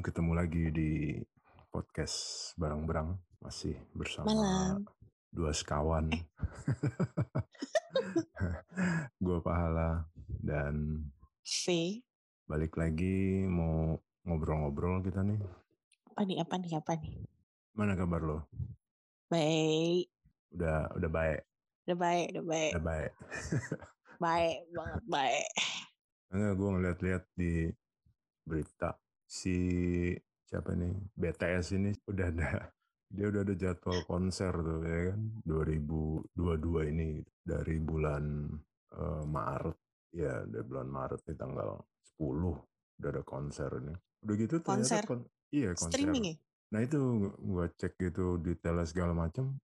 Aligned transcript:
ketemu 0.00 0.32
lagi 0.32 0.64
di 0.72 0.90
podcast 1.68 2.50
Barang-Barang 2.56 3.20
masih 3.38 3.76
bersama 3.92 4.28
Malam. 4.28 4.84
dua 5.28 5.52
sekawan. 5.52 6.08
gue 9.24 9.38
Pahala 9.40 10.08
dan 10.40 11.04
V. 11.44 11.64
balik 12.44 12.74
lagi 12.74 13.44
mau 13.44 13.96
ngobrol-ngobrol 14.24 15.00
kita 15.00 15.20
nih. 15.20 15.40
Apa 16.10 16.20
nih, 16.24 16.36
apa 16.40 16.54
nih, 16.56 16.72
apa 16.74 16.92
nih? 16.96 17.14
Mana 17.72 17.92
kabar 17.94 18.20
lo? 18.20 18.38
Baik. 19.28 20.08
Udah 20.50 20.90
udah 20.96 21.08
baik, 21.08 21.40
Udah 21.86 21.96
baik, 21.96 22.26
udah 22.34 22.44
baik. 22.44 22.70
udah 22.74 22.84
baik. 22.84 23.10
Baik 24.18 24.58
banget, 24.74 25.02
baik. 25.06 25.48
Enggak, 26.30 26.52
gue 26.52 26.68
ngeliat-liat 26.68 27.24
di 27.34 27.52
berita 28.42 28.90
si 29.30 29.56
siapa 30.50 30.74
nih 30.74 30.90
BTS 31.14 31.78
ini 31.78 31.94
udah 32.10 32.26
ada 32.34 32.50
dia 33.14 33.26
udah 33.30 33.42
ada 33.46 33.54
jadwal 33.54 34.02
konser 34.02 34.50
tuh 34.50 34.82
ya 34.82 35.14
kan 35.14 35.20
2022 35.46 36.90
ini 36.90 37.22
dari 37.38 37.78
bulan 37.78 38.50
eh, 38.98 39.24
Maret 39.30 39.78
ya 40.10 40.42
dari 40.50 40.64
bulan 40.66 40.88
Maret 40.90 41.20
nih 41.30 41.38
tanggal 41.38 41.78
10 42.18 42.58
udah 42.98 43.10
ada 43.14 43.22
konser 43.22 43.70
ini 43.78 43.94
udah 44.26 44.34
gitu 44.34 44.54
ternyata 44.58 44.98
Konser? 44.98 45.02
kon- 45.06 45.30
iya 45.54 45.70
konser 45.78 45.94
Streaming 46.02 46.24
ya? 46.26 46.36
nah 46.70 46.80
itu 46.82 46.98
gua 47.38 47.66
cek 47.70 47.94
gitu 47.98 48.38
detailnya 48.42 48.86
segala 48.86 49.14
macam 49.14 49.54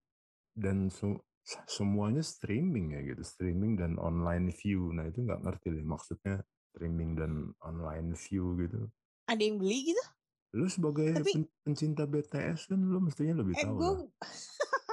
dan 0.54 0.90
su- 0.90 1.22
semuanya 1.46 2.22
streaming 2.22 2.94
ya 2.98 3.00
gitu 3.14 3.22
streaming 3.22 3.78
dan 3.78 3.98
online 3.98 4.50
view 4.50 4.90
nah 4.94 5.06
itu 5.06 5.22
nggak 5.22 5.42
ngerti 5.42 5.66
deh 5.74 5.86
maksudnya 5.86 6.42
streaming 6.74 7.14
dan 7.14 7.54
online 7.62 8.14
view 8.18 8.58
gitu 8.58 8.90
Ada 9.26 9.42
yang 9.42 9.58
beli 9.58 9.90
gitu? 9.90 10.04
lu 10.52 10.64
sebagai 10.66 11.12
Tapi- 11.12 11.34
pen- 11.36 11.52
pencinta 11.60 12.02
BTS 12.04 12.64
kan 12.66 12.80
lu 12.80 12.96
mestinya 12.98 13.36
lebih 13.36 13.52
Eh, 13.52 13.60
tahu 13.60 13.76
gue 13.76 13.92
lah. 13.92 14.08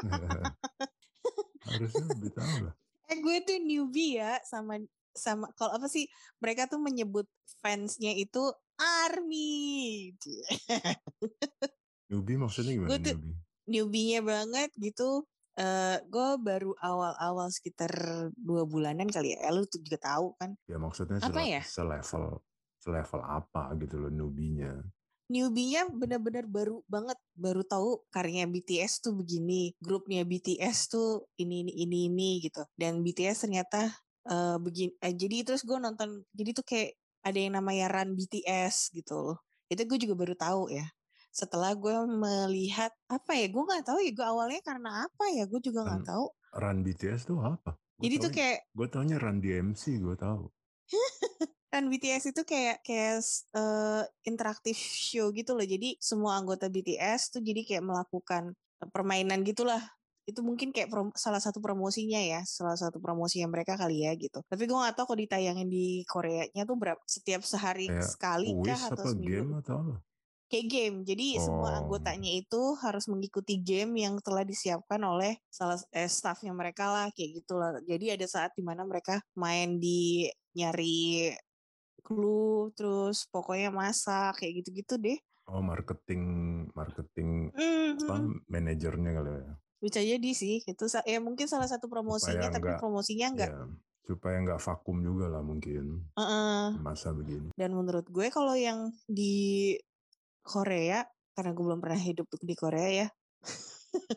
Harusnya 1.63 2.03
lebih 2.09 2.31
tahu 2.31 2.55
lah. 2.67 2.73
Eh, 3.07 3.17
gue 3.17 3.35
tuh 3.41 3.57
newbie 3.57 4.19
ya 4.19 4.43
sama 4.43 4.75
sama 5.13 5.47
kalau 5.53 5.71
apa 5.73 5.87
sih 5.87 6.09
mereka 6.37 6.65
tuh 6.65 6.81
menyebut 6.81 7.29
fansnya 7.59 8.11
itu 8.11 8.43
army. 8.75 10.11
Newbie 12.09 12.35
maksudnya 12.35 12.73
gimana 12.75 12.89
Gua 12.89 12.99
tuh- 12.99 13.15
newbie? 13.15 13.35
newbie-nya 13.63 14.19
banget 14.19 14.69
gitu. 14.75 15.23
Eh 15.53 15.97
gue 16.03 16.29
baru 16.39 16.73
awal-awal 16.75 17.47
sekitar 17.47 17.93
dua 18.35 18.65
bulanan 18.65 19.07
kali 19.07 19.31
ya. 19.31 19.47
Eh, 19.47 19.53
lu 19.53 19.63
tuh 19.63 19.79
juga 19.79 20.01
tahu 20.01 20.35
kan. 20.35 20.57
Ya 20.65 20.75
maksudnya 20.75 21.21
Apa 21.21 21.39
sele- 21.39 21.51
ya? 21.51 21.61
selevel 21.63 22.43
selevel 22.83 23.23
apa 23.23 23.71
gitu 23.79 23.95
loh 23.95 24.11
newbie-nya. 24.11 24.83
Newbie-nya 25.31 25.87
bener-bener 25.87 26.43
baru 26.43 26.83
banget 26.91 27.15
baru 27.31 27.63
tahu 27.63 28.03
karyanya 28.11 28.51
BTS 28.51 29.07
tuh 29.07 29.15
begini 29.15 29.71
grupnya 29.79 30.27
BTS 30.27 30.91
tuh 30.91 31.31
ini 31.39 31.63
ini 31.63 31.73
ini 31.87 31.97
ini 32.11 32.29
gitu. 32.43 32.67
Dan 32.75 32.99
BTS 32.99 33.47
ternyata 33.47 33.87
eh 34.27 34.57
begini 34.59 34.91
eh, 34.99 35.15
jadi 35.15 35.47
terus 35.47 35.63
gue 35.63 35.79
nonton 35.79 36.27
jadi 36.35 36.51
tuh 36.51 36.67
kayak 36.67 36.99
ada 37.23 37.39
yang 37.39 37.55
namanya 37.55 37.87
Run 37.87 38.19
BTS 38.19 38.91
gitu 38.91 39.15
loh. 39.15 39.37
Itu 39.71 39.87
gue 39.87 39.97
juga 40.03 40.19
baru 40.19 40.35
tahu 40.35 40.75
ya. 40.75 40.83
Setelah 41.31 41.71
gue 41.73 41.95
melihat 42.03 42.91
apa 43.07 43.31
ya 43.39 43.47
gue 43.47 43.63
nggak 43.63 43.87
tahu 43.87 44.03
ya 44.03 44.11
gue 44.11 44.27
awalnya 44.27 44.61
karena 44.61 45.07
apa 45.07 45.25
ya 45.31 45.47
gue 45.47 45.61
juga 45.63 45.87
nggak 45.87 46.03
tahu. 46.03 46.25
Run 46.59 46.83
BTS 46.83 47.31
tuh 47.31 47.39
apa? 47.39 47.79
Jadi 48.03 48.15
tuh 48.19 48.31
kayak 48.35 48.67
gue 48.75 48.87
taunya 48.91 49.15
Run 49.15 49.39
DMC 49.39 50.03
gue 50.03 50.15
tahu 50.19 50.51
Run 51.73 51.89
BTS 51.89 52.29
itu 52.29 52.45
kayak 52.45 52.85
kayak 52.85 53.17
eh, 53.57 54.03
interaktif 54.29 54.77
show 54.77 55.33
gitu 55.33 55.57
loh. 55.57 55.65
Jadi 55.65 55.97
semua 55.97 56.37
anggota 56.37 56.69
BTS 56.69 57.33
tuh 57.33 57.41
jadi 57.41 57.65
kayak 57.65 57.81
melakukan 57.81 58.53
eh, 58.53 58.89
permainan 58.93 59.41
gitulah. 59.41 59.81
Itu 60.23 60.39
mungkin 60.39 60.69
kayak 60.71 60.87
prom- 60.87 61.11
salah 61.17 61.41
satu 61.41 61.59
promosinya 61.59 62.21
ya, 62.21 62.45
salah 62.45 62.77
satu 62.77 63.01
promosi 63.01 63.41
yang 63.41 63.49
mereka 63.51 63.73
kali 63.75 64.05
ya 64.05 64.13
gitu. 64.15 64.39
Tapi 64.45 64.69
gue 64.69 64.77
gak 64.77 64.95
tahu 64.95 65.11
kalau 65.11 65.19
ditayangin 65.19 65.67
di 65.67 66.05
Koreanya 66.07 66.63
tuh 66.63 66.77
berapa 66.79 67.01
setiap 67.03 67.41
sehari 67.43 67.89
Kayak 67.91 68.05
sekali 68.07 68.53
kah 68.63 68.81
atau 68.93 69.03
seminggu. 69.09 69.27
game 69.27 69.51
atau 69.59 69.75
apa 69.81 69.95
Kayak 70.47 70.67
game. 70.69 70.97
Jadi 71.01 71.27
semua 71.41 71.73
Oh. 71.73 71.77
anggotanya 71.81 72.29
itu 72.29 72.61
harus 72.79 73.09
mengikuti 73.09 73.57
game 73.57 73.97
yang 73.97 74.21
telah 74.21 74.45
disiapkan 74.45 75.01
oleh 75.01 75.41
salah 75.49 75.81
eh, 75.89 76.05
staffnya 76.05 76.53
mereka 76.53 76.85
lah 76.87 77.09
kayak 77.09 77.41
gitulah. 77.41 77.81
Jadi 77.81 78.13
ada 78.13 78.27
saat 78.29 78.53
di 78.53 78.61
mana 78.61 78.85
mereka 78.85 79.17
main 79.33 79.81
di 79.81 80.29
nyari 80.53 81.33
clue 82.03 82.69
terus 82.71 83.25
pokoknya 83.25 83.71
masak 83.71 84.37
kayak 84.37 84.61
gitu-gitu 84.61 84.95
deh. 84.97 85.17
oh 85.45 85.59
marketing 85.59 86.23
marketing 86.71 87.51
Hmm, 87.51 87.95
apa 87.97 88.15
hmm. 88.17 88.47
manajernya 88.47 89.11
kali 89.13 89.31
ya 89.33 89.53
Bisa 89.79 89.99
jadi 89.99 90.31
sih. 90.31 90.63
Itu 90.63 90.87
ya 90.87 91.19
mungkin 91.19 91.43
salah 91.43 91.67
satu 91.67 91.87
promosinya 91.87 92.47
Supaya 92.47 92.53
tapi 92.53 92.63
enggak- 92.69 92.79
promosinya 92.79 93.27
enggak. 93.29 93.51
ya 93.51 93.63
supaya 94.03 94.35
nggak 94.37 94.59
vakum 94.59 94.99
juga 94.99 95.27
lah 95.27 95.39
mungkin 95.39 96.03
Heeh. 96.13 96.75
masa 96.77 97.11
begini 97.11 97.51
Dan 97.53 97.71
menurut 97.71 98.03
gue 98.05 98.27
kalau 98.29 98.51
yang 98.51 98.91
di 99.05 99.75
Korea 100.41 101.03
karena 101.33 101.51
gue 101.51 101.63
belum 101.63 101.79
pernah 101.79 101.97
hidup 101.97 102.27
di 102.37 102.53
Korea 102.53 102.89
ya. 102.89 103.07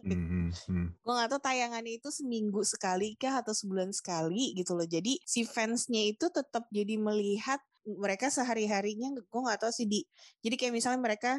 Hmm, 0.02 0.26
hmm, 0.26 0.48
hmm. 0.66 0.86
gue 1.04 1.12
gak 1.12 1.30
tahu 1.30 1.40
tayangannya 1.40 1.98
itu 1.98 2.08
seminggu 2.08 2.62
sekali 2.62 3.14
kah 3.14 3.42
atau 3.42 3.52
sebulan 3.52 3.90
sekali 3.90 4.54
gitu 4.54 4.72
loh 4.72 4.86
jadi 4.86 5.18
si 5.22 5.44
fansnya 5.44 6.02
itu 6.02 6.30
tetap 6.30 6.66
jadi 6.70 6.96
melihat 6.96 7.60
mereka 7.86 8.28
sehari 8.28 8.66
harinya 8.66 9.14
gue 9.14 9.40
gak 9.46 9.62
tahu 9.62 9.72
sih 9.72 9.86
di 9.86 10.02
jadi 10.42 10.54
kayak 10.58 10.74
misalnya 10.74 11.00
mereka 11.00 11.38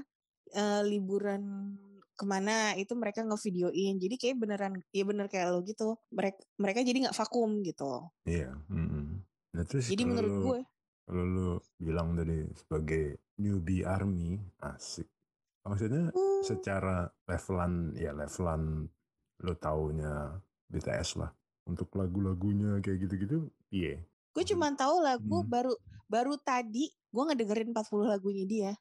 eh, 0.56 0.82
liburan 0.88 1.76
ke 2.18 2.26
mana 2.26 2.74
itu 2.74 2.98
mereka 2.98 3.22
ngevideoin 3.22 4.02
jadi 4.02 4.16
kayak 4.18 4.36
beneran 4.42 4.74
ya 4.90 5.06
bener 5.06 5.30
kayak 5.30 5.54
lo 5.54 5.62
gitu 5.62 6.02
mereka 6.10 6.42
mereka 6.58 6.82
jadi 6.82 6.98
nggak 7.06 7.18
vakum 7.18 7.62
gitu 7.62 8.10
Iya. 8.26 8.58
mm-mm. 8.74 9.22
Nah 9.54 9.64
terus 9.70 9.86
jadi 9.94 10.02
kalau 10.02 10.12
menurut 10.18 10.34
lu, 10.34 10.42
gue 10.42 10.60
kalau 11.08 11.24
lu 11.24 11.50
bilang 11.80 12.20
tadi 12.20 12.44
sebagai 12.52 13.32
newbie 13.40 13.88
army, 13.88 14.36
asik. 14.60 15.08
Maksudnya 15.64 16.12
hmm, 16.12 16.44
secara 16.44 17.08
levelan, 17.24 17.96
ya 17.96 18.12
levelan 18.12 18.84
lu 19.40 19.54
taunya 19.56 20.36
BTS 20.68 21.24
lah. 21.24 21.32
Untuk 21.68 21.96
lagu-lagunya 21.96 22.84
kayak 22.84 23.08
gitu-gitu, 23.08 23.48
iya. 23.72 24.04
Gue 24.38 24.46
cuma 24.46 24.70
tahu 24.72 25.02
lagu 25.02 25.42
Hmm. 25.42 25.50
baru 25.50 25.74
baru 26.06 26.38
tadi 26.38 26.86
gue 26.86 27.24
ngedengerin 27.26 27.74
40 27.74 28.06
lagunya 28.06 28.46
dia 28.46 28.72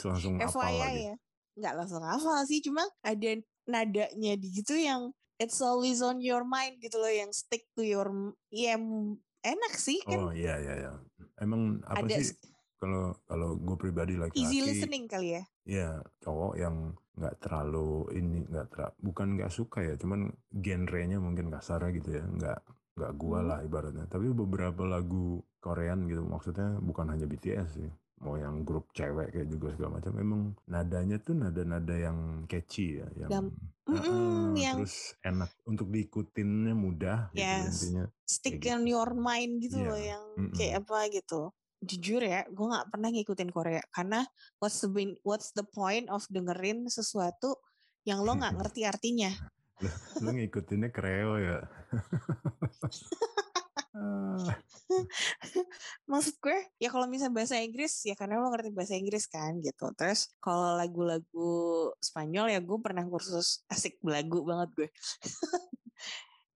langsung 0.00 0.40
FYI 0.40 0.76
lagi. 0.80 1.00
ya. 1.04 1.14
Nggak 1.60 1.74
langsung 1.76 2.00
hafal 2.00 2.40
sih, 2.48 2.64
cuma 2.64 2.88
ada 3.04 3.30
nadanya 3.68 4.32
di 4.40 4.48
gitu 4.48 4.72
yang 4.72 5.12
it's 5.36 5.60
always 5.60 6.00
on 6.00 6.24
your 6.24 6.40
mind 6.40 6.80
gitu 6.80 6.96
loh, 6.96 7.10
yang 7.10 7.28
stick 7.36 7.68
to 7.76 7.84
your, 7.84 8.08
ya 8.48 8.80
m- 8.80 9.20
enak 9.44 9.74
sih 9.76 10.00
kan. 10.00 10.16
Oh 10.16 10.32
iya 10.32 10.56
iya 10.56 10.74
iya. 10.78 10.92
Emang 11.36 11.84
apa 11.84 12.06
ada 12.06 12.16
sih 12.16 12.32
kalau 12.80 13.12
kalau 13.28 13.60
gue 13.60 13.76
pribadi 13.76 14.16
laki-laki 14.16 14.40
easy 14.40 14.64
listening 14.64 15.04
kali 15.04 15.36
ya. 15.36 15.42
ya 15.68 15.88
cowok 16.24 16.56
yang 16.56 16.96
nggak 17.12 17.36
terlalu 17.44 18.08
ini 18.16 18.40
nggak 18.48 18.66
ter 18.72 18.88
bukan 18.96 19.36
nggak 19.36 19.52
suka 19.52 19.84
ya 19.84 20.00
cuman 20.00 20.32
genrenya 20.48 21.20
mungkin 21.20 21.52
kasarnya 21.52 21.92
gitu 22.00 22.16
ya 22.16 22.24
nggak 22.24 22.60
nggak 22.98 23.12
gua 23.16 23.40
lah 23.40 23.58
ibaratnya 23.62 24.04
tapi 24.06 24.30
beberapa 24.30 24.82
lagu 24.84 25.40
Korean 25.60 26.08
gitu 26.08 26.24
maksudnya 26.24 26.78
bukan 26.80 27.10
hanya 27.12 27.24
BTS 27.24 27.68
sih 27.80 27.90
mau 28.20 28.36
yang 28.36 28.68
grup 28.68 28.92
cewek 28.92 29.32
kayak 29.32 29.48
juga 29.48 29.72
segala 29.72 29.96
macam 29.96 30.12
emang 30.20 30.42
nadanya 30.68 31.16
tuh 31.16 31.32
nada-nada 31.32 31.96
yang 31.96 32.44
catchy 32.44 33.00
ya 33.00 33.08
yang 33.16 33.30
Gam- 33.32 33.56
Heeh, 33.90 34.06
Mm-mm, 34.06 34.54
yang 34.54 34.76
terus 34.84 35.18
enak 35.24 35.50
untuk 35.66 35.90
diikutinnya 35.90 36.76
mudah 36.76 37.32
gitu 37.32 37.42
Yes. 37.42 37.74
intinya 37.74 38.04
stick 38.22 38.60
on 38.70 38.84
gitu. 38.86 38.92
your 38.94 39.10
mind 39.18 39.58
gitu 39.58 39.82
Iya, 39.82 39.88
loh, 39.90 39.98
yang 39.98 40.24
mm-mm. 40.38 40.54
kayak 40.54 40.74
apa 40.86 40.98
gitu. 41.10 41.40
Jujur 41.82 42.22
ya, 42.22 42.46
gue 42.46 42.66
nggak 42.70 42.86
pernah 42.92 43.08
ngikutin 43.10 43.50
Korea 43.50 43.82
karena 43.90 44.22
what's 44.62 44.78
the 44.78 44.90
what's 45.26 45.50
the 45.56 45.66
point 45.66 46.06
of 46.06 46.22
dengerin 46.30 46.86
sesuatu 46.86 47.58
yang 48.06 48.22
lo 48.22 48.38
nggak 48.38 48.54
ngerti 48.62 48.86
artinya. 48.86 49.32
lu 50.22 50.36
ngikutinnya 50.38 50.92
kreo 50.92 51.40
ya 51.40 51.64
maksud 56.10 56.34
gue 56.38 56.58
ya 56.78 56.88
kalau 56.90 57.06
misalnya 57.10 57.34
bahasa 57.42 57.58
Inggris 57.58 58.06
ya 58.06 58.14
karena 58.14 58.38
lo 58.38 58.50
ngerti 58.50 58.70
bahasa 58.70 58.94
Inggris 58.94 59.26
kan 59.26 59.58
gitu. 59.58 59.90
Terus 59.98 60.30
kalau 60.38 60.78
lagu-lagu 60.78 61.50
Spanyol 61.98 62.54
ya 62.54 62.60
gue 62.62 62.78
pernah 62.82 63.02
kursus 63.06 63.62
asik 63.70 63.98
belagu 64.02 64.42
banget 64.46 64.70
gue. 64.76 64.88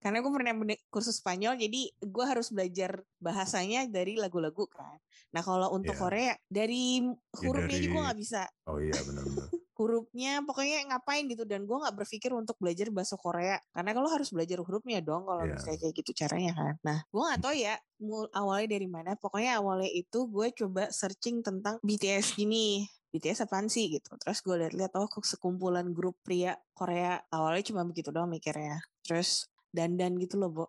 Karena 0.05 0.21
gue 0.21 0.33
pernah 0.37 0.53
kursus 0.93 1.25
Spanyol 1.25 1.57
jadi 1.57 1.89
gue 1.97 2.25
harus 2.29 2.53
belajar 2.53 3.01
bahasanya 3.25 3.89
dari 3.89 4.21
lagu-lagu 4.21 4.69
kan. 4.69 5.01
Nah 5.33 5.41
kalau 5.41 5.73
untuk 5.73 5.97
Iya. 5.97 6.03
Korea 6.05 6.33
dari 6.45 7.01
hurufnya 7.41 7.81
dari- 7.81 7.85
juga 7.89 7.99
nggak 8.05 8.19
bisa. 8.21 8.45
Oh 8.69 8.77
iya 8.77 9.01
benar-benar 9.01 9.49
hurufnya 9.85 10.41
pokoknya 10.41 10.89
ngapain 10.89 11.29
gitu. 11.29 11.45
Dan 11.45 11.69
gue 11.69 11.77
nggak 11.77 11.93
berpikir 11.95 12.33
untuk 12.33 12.57
belajar 12.57 12.89
bahasa 12.89 13.21
Korea 13.21 13.61
karena 13.71 13.93
kalau 13.93 14.09
harus 14.09 14.33
belajar 14.33 14.59
hurufnya 14.59 15.05
dong 15.05 15.29
kalau 15.29 15.45
Iya. 15.45 15.55
misalnya 15.55 15.79
kayak 15.79 15.95
gitu 16.01 16.11
caranya 16.17 16.53
kan. 16.57 16.75
Nah 16.81 16.99
gue 17.05 17.21
nggak 17.21 17.41
tahu 17.41 17.55
ya 17.55 17.75
mul- 18.01 18.33
awalnya 18.33 18.69
dari 18.73 18.89
mana. 18.89 19.13
Pokoknya 19.15 19.61
awalnya 19.61 19.89
itu 19.89 20.25
gue 20.27 20.49
coba 20.57 20.89
searching 20.89 21.45
tentang 21.45 21.77
BTS 21.81 22.35
gini 22.35 22.89
BTS 23.13 23.45
apaan 23.45 23.69
sih 23.69 23.93
gitu. 23.93 24.11
Terus 24.17 24.41
gue 24.41 24.57
lihat-lihat 24.59 24.97
oh 24.97 25.07
kok 25.07 25.23
sekumpulan 25.23 25.93
grup 25.93 26.19
pria 26.21 26.57
Korea. 26.73 27.21
Awalnya 27.29 27.71
cuma 27.71 27.85
begitu 27.85 28.09
doang 28.09 28.27
mikirnya. 28.27 28.81
Terus 29.05 29.47
dandan 29.69 30.17
gitu 30.17 30.35
loh 30.35 30.51
Bo. 30.51 30.65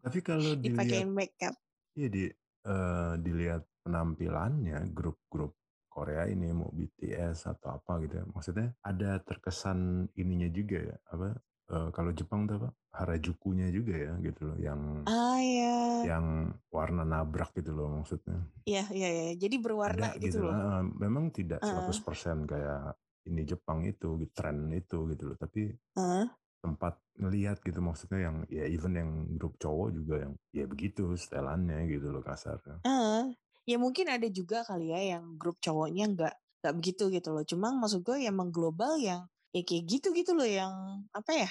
Tapi 0.00 0.18
kalau 0.20 0.54
dipakein 0.64 1.10
makeup. 1.10 1.52
Iya 1.92 2.08
di 2.08 2.24
eh, 2.62 3.14
dilihat 3.18 3.66
penampilannya 3.82 4.94
grup-grup 4.94 5.52
Korea 5.92 6.24
ini 6.24 6.48
mau 6.56 6.72
BTS 6.72 7.52
atau 7.52 7.76
apa 7.76 8.00
gitu 8.00 8.16
ya. 8.20 8.24
Maksudnya 8.24 8.72
ada 8.80 9.20
terkesan 9.20 10.08
ininya 10.16 10.48
juga 10.48 10.78
ya. 10.80 10.96
Apa 11.12 11.36
eh, 11.76 11.88
kalau 11.92 12.10
Jepang 12.16 12.48
tuh 12.48 12.56
apa? 12.64 12.70
Harajukunya 12.92 13.68
juga 13.72 13.94
ya 13.96 14.12
gitu 14.20 14.40
loh 14.52 14.58
yang 14.60 14.80
ah 15.08 15.40
ya 15.40 15.76
yang 16.04 16.26
warna 16.72 17.04
nabrak 17.04 17.52
gitu 17.56 17.72
loh 17.76 17.88
maksudnya. 18.00 18.40
Iya, 18.68 18.84
iya, 18.94 19.08
iya. 19.10 19.24
Jadi 19.36 19.56
berwarna 19.58 20.12
ada 20.12 20.18
gitu, 20.20 20.38
gitu 20.38 20.38
loh. 20.48 20.54
Eh, 20.54 20.82
Memang 21.02 21.24
tidak 21.34 21.60
Heeh. 21.60 21.72
100% 21.72 22.36
kayak 22.48 22.94
ini 23.28 23.42
Jepang 23.46 23.86
itu, 23.86 24.08
gitu, 24.22 24.32
tren 24.34 24.70
itu 24.74 24.98
gitu 25.12 25.22
loh. 25.32 25.36
Tapi 25.38 25.72
Heeh. 25.98 26.26
tempat 26.62 26.94
ngelihat 27.18 27.58
gitu 27.66 27.82
maksudnya 27.82 28.18
yang 28.30 28.36
ya 28.46 28.64
even 28.70 28.94
yang 28.94 29.10
grup 29.34 29.58
cowok 29.58 29.88
juga 29.98 30.14
yang 30.28 30.32
ya 30.54 30.64
begitu 30.70 31.10
setelannya 31.18 31.90
gitu 31.90 32.14
loh 32.14 32.22
kasarnya. 32.22 32.78
Heeh. 32.86 33.34
Ya 33.62 33.76
mungkin 33.78 34.10
ada 34.10 34.26
juga 34.26 34.66
kali 34.66 34.90
ya 34.90 35.16
yang 35.18 35.38
grup 35.38 35.58
cowoknya 35.62 36.04
nggak 36.10 36.34
nggak 36.62 36.74
begitu 36.78 37.04
gitu 37.10 37.28
loh. 37.34 37.44
Cuma 37.46 37.70
maksud 37.74 38.02
gue 38.02 38.22
yang 38.22 38.34
mengglobal 38.38 38.98
yang 38.98 39.26
ya 39.54 39.62
kayak 39.62 39.84
gitu 39.86 40.14
gitu 40.16 40.32
loh 40.32 40.48
yang 40.48 41.04
apa 41.12 41.46
ya 41.46 41.50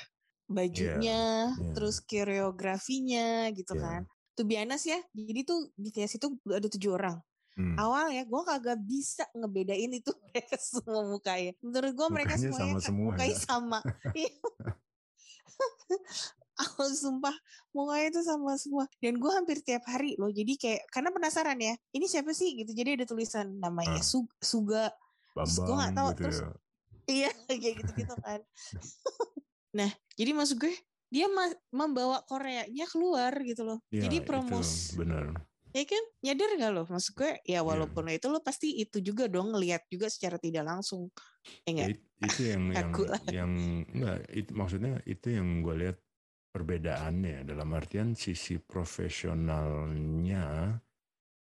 bajunya, 0.52 1.48
iya. 1.56 1.72
terus 1.72 2.04
koreografinya 2.04 3.48
gitu 3.56 3.72
Iya. 3.78 3.84
kan. 3.84 4.02
Tuh 4.36 4.44
biasa 4.44 4.86
ya. 4.88 5.00
Jadi 5.16 5.42
tuh 5.48 5.72
BTS 5.80 6.20
itu 6.20 6.28
ada 6.52 6.68
tujuh 6.68 6.92
orang. 6.92 7.18
Hmm. 7.56 7.76
Awal 7.76 8.16
ya 8.16 8.24
gue 8.24 8.42
kagak 8.48 8.80
bisa 8.84 9.28
ngebedain 9.36 9.92
itu 9.92 10.12
mereka 10.28 10.56
semua 10.60 11.04
mukanya. 11.08 11.52
Menurut 11.64 11.92
gue 11.96 12.08
mereka 12.12 12.34
semuanya 12.40 12.76
sama 12.76 12.80
kan 12.80 12.88
semua 12.88 13.06
mukanya 13.12 13.36
ya. 13.36 13.40
sama. 13.40 13.80
Iya. 16.62 16.70
Aku 16.70 16.86
sumpah 16.88 17.34
mukanya 17.72 18.08
itu 18.08 18.22
sama 18.22 18.54
semua 18.54 18.86
dan 18.98 19.16
gue 19.16 19.32
hampir 19.32 19.58
tiap 19.60 19.82
hari 19.84 20.14
loh 20.16 20.30
jadi 20.30 20.54
kayak 20.54 20.82
karena 20.88 21.10
penasaran 21.10 21.58
ya 21.58 21.74
ini 21.92 22.06
siapa 22.06 22.32
sih 22.32 22.54
gitu 22.56 22.72
jadi 22.72 22.94
ada 22.94 23.06
tulisan 23.06 23.58
namanya 23.58 23.98
Ah. 23.98 24.04
Su- 24.04 24.30
Suga 24.38 24.94
terus 25.34 25.58
gue 25.58 25.68
nggak 25.68 25.90
Bambang 25.90 25.96
tahu 25.96 26.10
gitu 26.10 26.20
terus 26.22 26.38
ya. 26.38 26.50
iya 27.08 27.30
kayak 27.62 27.76
gitu 27.80 27.92
gitu 27.98 28.16
kan 28.18 28.40
nah 29.74 29.90
jadi 30.14 30.32
maksud 30.32 30.58
gue 30.58 30.76
dia 31.08 31.28
ma- 31.28 31.56
membawa 31.72 32.24
Koreanya 32.24 32.86
keluar 32.86 33.32
gitu 33.42 33.64
loh 33.64 33.80
Iya, 33.90 34.06
jadi 34.06 34.18
promos 34.22 34.94
benar. 34.94 35.32
ya 35.72 35.84
kan 35.84 36.04
nyadar 36.22 36.50
gak 36.56 36.72
lo 36.72 36.84
maksud 36.86 37.12
gue 37.16 37.32
Iya. 37.42 37.60
ya 37.60 37.60
walaupun 37.64 38.04
itu 38.08 38.28
lo 38.28 38.40
pasti 38.40 38.76
itu 38.76 39.00
juga 39.00 39.26
dong 39.26 39.52
ngelihat 39.52 39.88
juga 39.88 40.12
secara 40.12 40.36
tidak 40.36 40.68
langsung 40.68 41.08
ya 41.64 41.88
Ya, 41.88 41.88
enggak 41.88 41.90
itu 42.22 42.42
yang 42.46 42.64
yang 42.76 42.92
yang 43.32 43.52
enggak 43.88 44.18
itu 44.30 44.52
maksudnya 44.52 44.94
itu 45.04 45.28
yang 45.32 45.64
gue 45.64 45.76
lihat 45.80 45.98
perbedaannya. 46.52 47.48
Dalam 47.48 47.72
artian 47.74 48.14
sisi 48.14 48.60
profesionalnya 48.60 50.76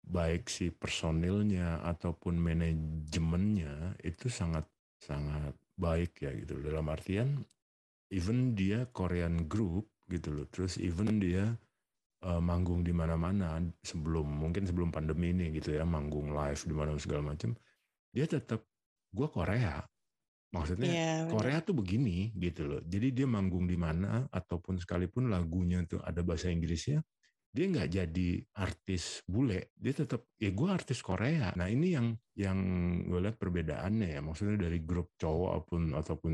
baik 0.01 0.49
si 0.49 0.73
personilnya 0.73 1.85
ataupun 1.85 2.41
manajemennya 2.41 4.01
itu 4.01 4.31
sangat 4.31 4.65
sangat 4.97 5.53
baik 5.77 6.25
ya 6.25 6.33
gitu 6.33 6.57
dalam 6.61 6.89
artian 6.89 7.45
even 8.09 8.57
dia 8.57 8.89
Korean 8.89 9.47
group 9.47 9.91
gitu 10.07 10.31
loh. 10.31 10.47
Terus 10.49 10.79
even 10.81 11.19
dia 11.19 11.51
eh, 12.23 12.41
manggung 12.41 12.81
di 12.81 12.95
mana-mana 12.95 13.59
sebelum 13.83 14.25
mungkin 14.25 14.65
sebelum 14.67 14.89
pandemi 14.89 15.35
ini 15.35 15.51
gitu 15.59 15.75
ya 15.75 15.83
manggung 15.83 16.31
live 16.31 16.61
di 16.63 16.75
mana 16.75 16.95
segala 16.99 17.35
macam 17.35 17.55
dia 18.11 18.27
tetap 18.27 18.63
gue 19.11 19.27
Korea 19.27 19.83
maksudnya 20.51 20.91
Iya, 20.91 21.11
benar. 21.25 21.31
Korea 21.33 21.57
tuh 21.63 21.75
begini 21.75 22.31
gitu 22.35 22.67
loh. 22.67 22.81
Jadi 22.83 23.07
dia 23.11 23.27
manggung 23.27 23.65
di 23.65 23.75
mana 23.75 24.27
ataupun 24.27 24.77
sekalipun 24.77 25.31
lagunya 25.31 25.83
tuh 25.87 26.03
ada 26.03 26.21
bahasa 26.21 26.51
Inggrisnya 26.51 26.99
dia 27.51 27.67
nggak 27.67 27.89
jadi 27.91 28.29
artis 28.55 29.19
bule. 29.27 29.75
Dia 29.75 29.91
tetap 29.91 30.23
ya 30.39 30.55
gue 30.55 30.69
artis 30.71 31.03
Korea. 31.03 31.51
Nah 31.59 31.67
ini 31.67 31.91
yang 31.91 32.15
yang 32.31 32.57
gue 33.03 33.19
lihat 33.19 33.35
perbedaannya 33.35 34.07
ya. 34.15 34.21
Maksudnya 34.23 34.55
dari 34.55 34.79
grup 34.79 35.11
cowok 35.19 35.51
ataupun 35.59 35.81
ataupun 35.91 36.33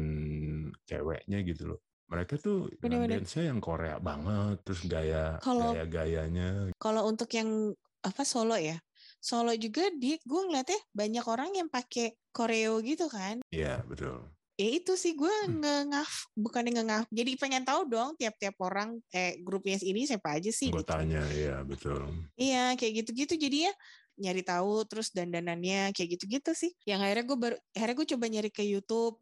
ceweknya 0.85 1.41
gitu 1.41 1.73
loh. 1.73 1.79
Mereka 2.07 2.37
tuh 2.39 2.71
dance 2.79 3.41
yang 3.41 3.59
Korea 3.59 3.97
banget 3.99 4.61
terus 4.63 4.85
gaya 4.85 5.41
Kalau- 5.43 5.73
gaya 5.75 5.85
gayanya 5.89 6.49
Kalau 6.79 7.03
untuk 7.09 7.27
yang 7.33 7.73
apa 8.05 8.23
solo 8.23 8.55
ya, 8.55 8.77
solo 9.17 9.53
juga 9.57 9.89
di 9.93 10.15
gue 10.21 10.41
ngeliatnya 10.47 10.79
banyak 10.93 11.25
orang 11.25 11.49
yang 11.57 11.67
pakai 11.67 12.15
koreo 12.31 12.79
gitu 12.85 13.09
kan. 13.09 13.41
Iya 13.49 13.81
betul 13.85 14.23
Ya 14.57 14.73
itu 14.73 14.97
sih 14.97 15.13
gue 15.13 15.29
Hmm. 15.45 15.61
ngengaf, 15.61 16.33
bukan 16.33 16.65
ngengaf. 16.65 17.05
Jadi 17.13 17.37
pengen 17.37 17.61
tahu 17.61 17.85
dong 17.85 18.17
tiap-tiap 18.17 18.57
orang 18.57 18.97
eh 19.13 19.37
grupnya 19.45 19.77
ini 19.85 20.09
siapa 20.09 20.41
aja 20.41 20.49
sih. 20.49 20.73
gitu. 20.73 20.81
anggotanya 20.81 21.21
iya 21.29 21.61
betul 21.61 22.09
Iya 22.33 22.73
kayak 22.73 23.05
gitu-gitu 23.05 23.37
jadi 23.37 23.69
ya 23.69 23.73
nyari 24.17 24.41
tahu 24.41 24.81
terus 24.89 25.13
dandanannya 25.13 25.93
kayak 25.93 26.17
gitu-gitu 26.17 26.57
sih. 26.57 26.73
Yang 26.89 26.99
akhirnya 27.05 27.25
gue 27.29 27.37
baru 27.37 27.55
akhirnya 27.77 27.95
gue 28.01 28.07
coba 28.17 28.25
nyari 28.33 28.49
ke 28.49 28.63
YouTube. 28.65 29.21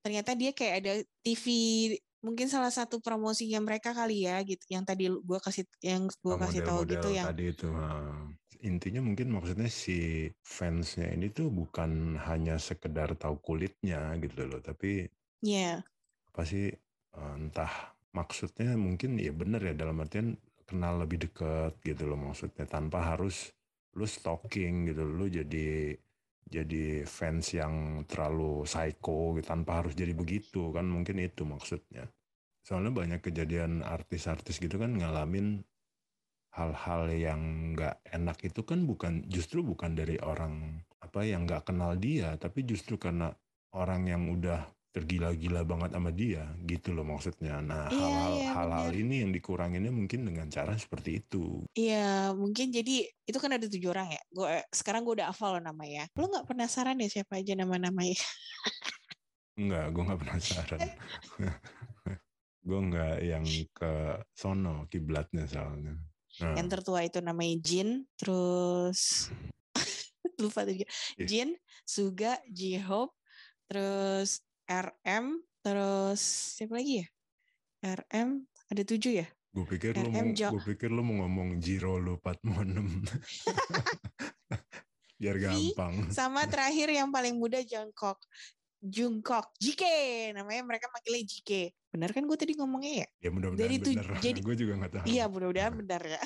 Ternyata 0.00 0.32
dia 0.32 0.50
kayak 0.56 0.74
ada 0.80 0.92
TV 1.20 1.44
mungkin 2.24 2.48
salah 2.48 2.72
satu 2.72 3.04
promosinya 3.04 3.60
mereka 3.60 3.92
kali 3.92 4.24
ya 4.24 4.40
gitu 4.48 4.64
yang 4.72 4.80
tadi 4.88 5.12
gue 5.12 5.38
kasih 5.44 5.68
yang 5.84 6.08
gue 6.08 6.36
kasih 6.40 6.64
tahu 6.64 6.88
gitu 6.88 7.08
yang 7.12 7.28
tadi 7.28 7.52
itu. 7.52 7.68
Intinya 8.64 9.04
mungkin 9.04 9.28
maksudnya 9.36 9.68
si 9.68 10.28
fansnya 10.40 11.12
ini 11.12 11.28
tuh 11.28 11.52
bukan 11.52 12.16
hanya 12.24 12.56
sekedar 12.56 13.12
tahu 13.14 13.36
kulitnya 13.44 14.16
gitu 14.18 14.48
loh 14.48 14.60
tapi 14.64 15.04
ya 15.44 15.84
apa 16.32 16.42
sih 16.48 16.72
eh, 17.14 17.34
entah 17.38 17.94
maksudnya 18.16 18.74
mungkin 18.74 19.20
ya 19.20 19.30
benar 19.36 19.60
ya 19.60 19.76
dalam 19.76 20.00
artian 20.00 20.34
kenal 20.64 20.96
lebih 21.04 21.28
dekat 21.28 21.76
gitu 21.84 22.08
loh 22.08 22.16
maksudnya 22.16 22.64
tanpa 22.64 23.14
harus 23.14 23.52
lu 23.94 24.08
stalking 24.08 24.90
gitu 24.90 25.04
lu 25.04 25.28
jadi 25.28 25.94
jadi 26.44 27.08
fans 27.08 27.56
yang 27.56 28.04
terlalu 28.04 28.68
psycho 28.68 29.34
gitu, 29.36 29.46
tanpa 29.48 29.80
harus 29.80 29.96
jadi 29.96 30.12
begitu 30.12 30.70
kan 30.76 30.84
mungkin 30.84 31.18
itu 31.18 31.42
maksudnya. 31.48 32.04
Soalnya 32.64 32.92
banyak 32.92 33.20
kejadian 33.20 33.80
artis-artis 33.84 34.60
gitu 34.60 34.76
kan 34.76 34.96
ngalamin 34.96 35.64
hal-hal 36.54 37.10
yang 37.10 37.74
nggak 37.74 37.98
enak 38.14 38.38
itu 38.46 38.62
kan 38.62 38.86
bukan 38.86 39.26
justru 39.26 39.66
bukan 39.66 39.98
dari 39.98 40.16
orang 40.22 40.82
apa 41.02 41.26
yang 41.26 41.44
nggak 41.50 41.66
kenal 41.66 41.98
dia 41.98 42.38
tapi 42.38 42.62
justru 42.62 42.94
karena 42.94 43.34
orang 43.74 44.06
yang 44.06 44.30
udah 44.30 44.70
tergila-gila 44.94 45.66
banget 45.66 45.90
sama 45.98 46.14
dia 46.14 46.54
gitu 46.70 46.94
loh 46.94 47.02
maksudnya 47.02 47.58
nah 47.58 47.90
Iya, 47.90 47.98
hal-hal 47.98 48.32
iya, 48.38 48.48
hal-hal 48.54 48.90
ini 48.94 49.14
yang 49.26 49.34
dikuranginnya 49.34 49.90
mungkin 49.90 50.22
dengan 50.22 50.46
cara 50.46 50.78
seperti 50.78 51.18
itu 51.18 51.66
Iya, 51.74 52.30
mungkin 52.38 52.70
jadi 52.70 53.02
itu 53.02 53.38
kan 53.42 53.50
ada 53.50 53.66
tujuh 53.66 53.90
orang 53.90 54.14
ya. 54.14 54.22
Gue 54.30 54.62
sekarang 54.70 55.02
gue 55.02 55.18
udah 55.18 55.34
hafal 55.34 55.58
loh 55.58 55.62
namanya. 55.74 56.06
Lo 56.14 56.30
nggak 56.30 56.46
penasaran 56.46 57.02
ya 57.02 57.10
siapa 57.10 57.42
aja 57.42 57.58
nama-namanya? 57.58 58.14
Enggak, 59.58 59.90
gue 59.90 60.02
nggak 60.06 60.20
penasaran. 60.22 60.80
gue 62.68 62.80
nggak 62.94 63.16
yang 63.26 63.42
ke 63.74 64.22
sono 64.38 64.86
kiblatnya 64.86 65.50
soalnya. 65.50 65.98
Nah, 66.42 66.54
Yang 66.58 66.68
tertua 66.78 67.00
itu 67.06 67.18
namanya 67.22 67.56
Jin, 67.62 68.06
terus 68.18 69.30
lupa 70.42 70.66
tadi. 70.66 70.82
Iya. 71.14 71.26
Jin, 71.26 71.50
Suga, 71.84 72.40
J-Hope, 72.50 73.14
terus 73.70 74.42
RM, 74.66 75.38
terus 75.62 76.20
siapa 76.58 76.80
lagi 76.80 77.04
ya? 77.04 77.06
RM 77.84 78.28
ada 78.72 78.82
tujuh 78.82 79.22
ya? 79.22 79.28
gue 79.54 79.62
pikir 79.70 79.94
lo 79.94 80.10
mau, 80.10 80.18
RM 80.18 80.28
Jo- 80.34 80.50
gue 80.50 80.62
pikir 80.74 80.90
lo 80.90 81.06
mau 81.06 81.22
ngomong 81.22 81.62
Jiro 81.62 82.02
lo 82.02 82.18
Patmonem. 82.18 82.90
Biar 85.14 85.38
V, 85.38 85.42
gampang. 85.46 86.10
Sama 86.10 86.42
terakhir 86.50 86.90
yang 86.90 87.14
paling 87.14 87.38
muda 87.38 87.62
Jungkook. 87.62 88.18
Jungkook, 88.84 89.56
JK, 89.56 89.82
namanya 90.36 90.60
mereka 90.60 90.92
manggilnya 90.92 91.24
JK. 91.24 91.72
Benar 91.88 92.12
kan 92.12 92.28
gue 92.28 92.36
tadi 92.36 92.52
ngomongnya 92.52 92.92
ya? 93.00 93.06
Ya 93.24 93.30
mudah-mudahan 93.32 93.64
Dari 93.64 93.76
tu- 93.80 93.96
bener. 93.96 94.08
jadi- 94.20 94.42
gue 94.44 94.56
juga 94.60 94.72
nggak 94.76 94.92
tahu. 94.92 95.04
Iya, 95.08 95.24
mudah-mudahan 95.32 95.72
benar 95.72 96.02
ya. 96.04 96.20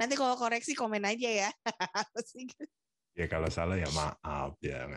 Nanti 0.00 0.14
kalau 0.16 0.34
koreksi 0.34 0.72
komen 0.72 1.04
aja 1.04 1.28
ya. 1.28 1.50
Ya 3.12 3.28
kalau 3.28 3.52
salah 3.52 3.76
ya 3.76 3.84
maaf 3.92 4.56
ya. 4.64 4.88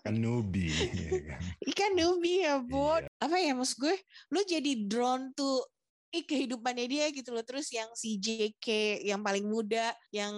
kan 0.00 0.16
newbie. 0.16 0.72
ya 0.96 1.20
kan. 1.28 1.40
Ikan 1.68 1.92
newbie 1.92 2.48
ya, 2.48 2.56
Bu. 2.64 2.96
Iya. 2.96 3.12
Apa 3.20 3.36
ya 3.36 3.52
maksud 3.52 3.76
gue? 3.76 3.92
Lu 4.32 4.40
jadi 4.40 4.88
drone 4.88 5.36
tuh 5.36 5.60
eh, 6.16 6.24
kehidupannya 6.24 6.88
dia 6.88 7.12
gitu 7.12 7.36
loh. 7.36 7.44
Terus 7.44 7.68
yang 7.76 7.92
si 7.92 8.16
JK 8.16 9.04
yang 9.04 9.20
paling 9.20 9.44
muda, 9.44 9.92
yang 10.08 10.32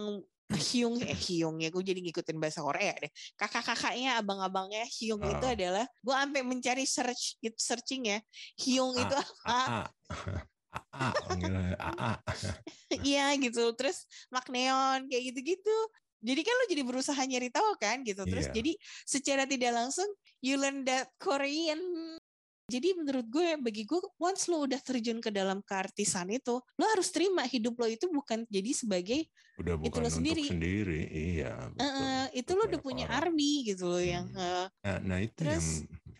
Hyung 0.54 0.97
eh 1.02 1.16
Hyung 1.16 1.56
ya 1.61 1.68
gue 1.68 1.82
jadi 1.82 2.00
ngikutin 2.02 2.37
bahasa 2.37 2.61
Korea 2.61 2.92
deh 2.99 3.12
kakak-kakaknya 3.35 4.18
abang-abangnya 4.18 4.85
Hyung 4.88 5.23
itu 5.23 5.44
Ah. 5.44 5.54
adalah 5.54 5.85
gue 5.88 6.14
sampai 6.14 6.42
mencari 6.42 6.85
search 6.85 7.37
gitu 7.38 7.59
searching 7.59 8.09
ya 8.11 8.18
Hyung 8.61 8.92
Ah, 8.97 9.02
itu 9.02 9.14
apa 9.14 9.26
AA. 9.52 9.82
AA, 10.73 11.06
panggilannya 11.28 11.76
AA. 11.76 12.12
iya 13.09 13.26
gitu 13.37 13.73
terus 13.76 14.04
Magneon 14.28 15.09
kayak 15.09 15.23
gitu-gitu 15.32 15.76
jadi 16.23 16.40
kan 16.40 16.54
lo 16.54 16.64
jadi 16.71 16.82
berusaha 16.87 17.18
nyari 17.18 17.50
tahu 17.50 17.75
kan 17.76 18.06
gitu 18.06 18.23
terus 18.25 18.47
Iya. 18.49 18.54
jadi 18.54 18.73
secara 19.04 19.42
tidak 19.44 19.73
langsung 19.75 20.06
you 20.38 20.54
learn 20.56 20.87
that 20.87 21.11
Korean 21.18 21.80
jadi 22.73 22.97
menurut 22.97 23.26
gue 23.29 23.61
bagi 23.61 23.85
gue 23.85 24.00
once 24.17 24.49
lo 24.49 24.64
udah 24.64 24.81
terjun 24.81 25.21
ke 25.21 25.29
dalam 25.29 25.61
keartisan 25.61 26.33
itu 26.33 26.57
lo 26.57 26.85
harus 26.88 27.12
terima 27.12 27.45
hidup 27.45 27.76
lo 27.76 27.85
itu 27.87 28.09
bukan 28.09 28.49
jadi 28.49 28.73
sebagai 28.73 29.29
Udah 29.61 29.76
Itu 29.76 29.85
bukan 29.85 30.00
lo 30.00 30.09
untuk 30.09 30.17
sendiri. 30.17 30.43
sendiri, 30.49 31.00
iya. 31.12 31.52
betul. 31.69 31.85
eh, 31.85 32.26
itu 32.33 32.50
lo 32.57 32.62
udah 32.64 32.81
punya 32.81 33.05
orang. 33.05 33.21
army 33.29 33.52
gitu 33.69 33.85
loh 33.85 34.00
yang 34.00 34.25
Hmm. 34.25 34.41
eh, 34.41 34.67
Nah, 34.83 34.99
nah 35.05 35.19
itu 35.21 35.37
Terus? 35.37 35.52
yang 35.52 35.69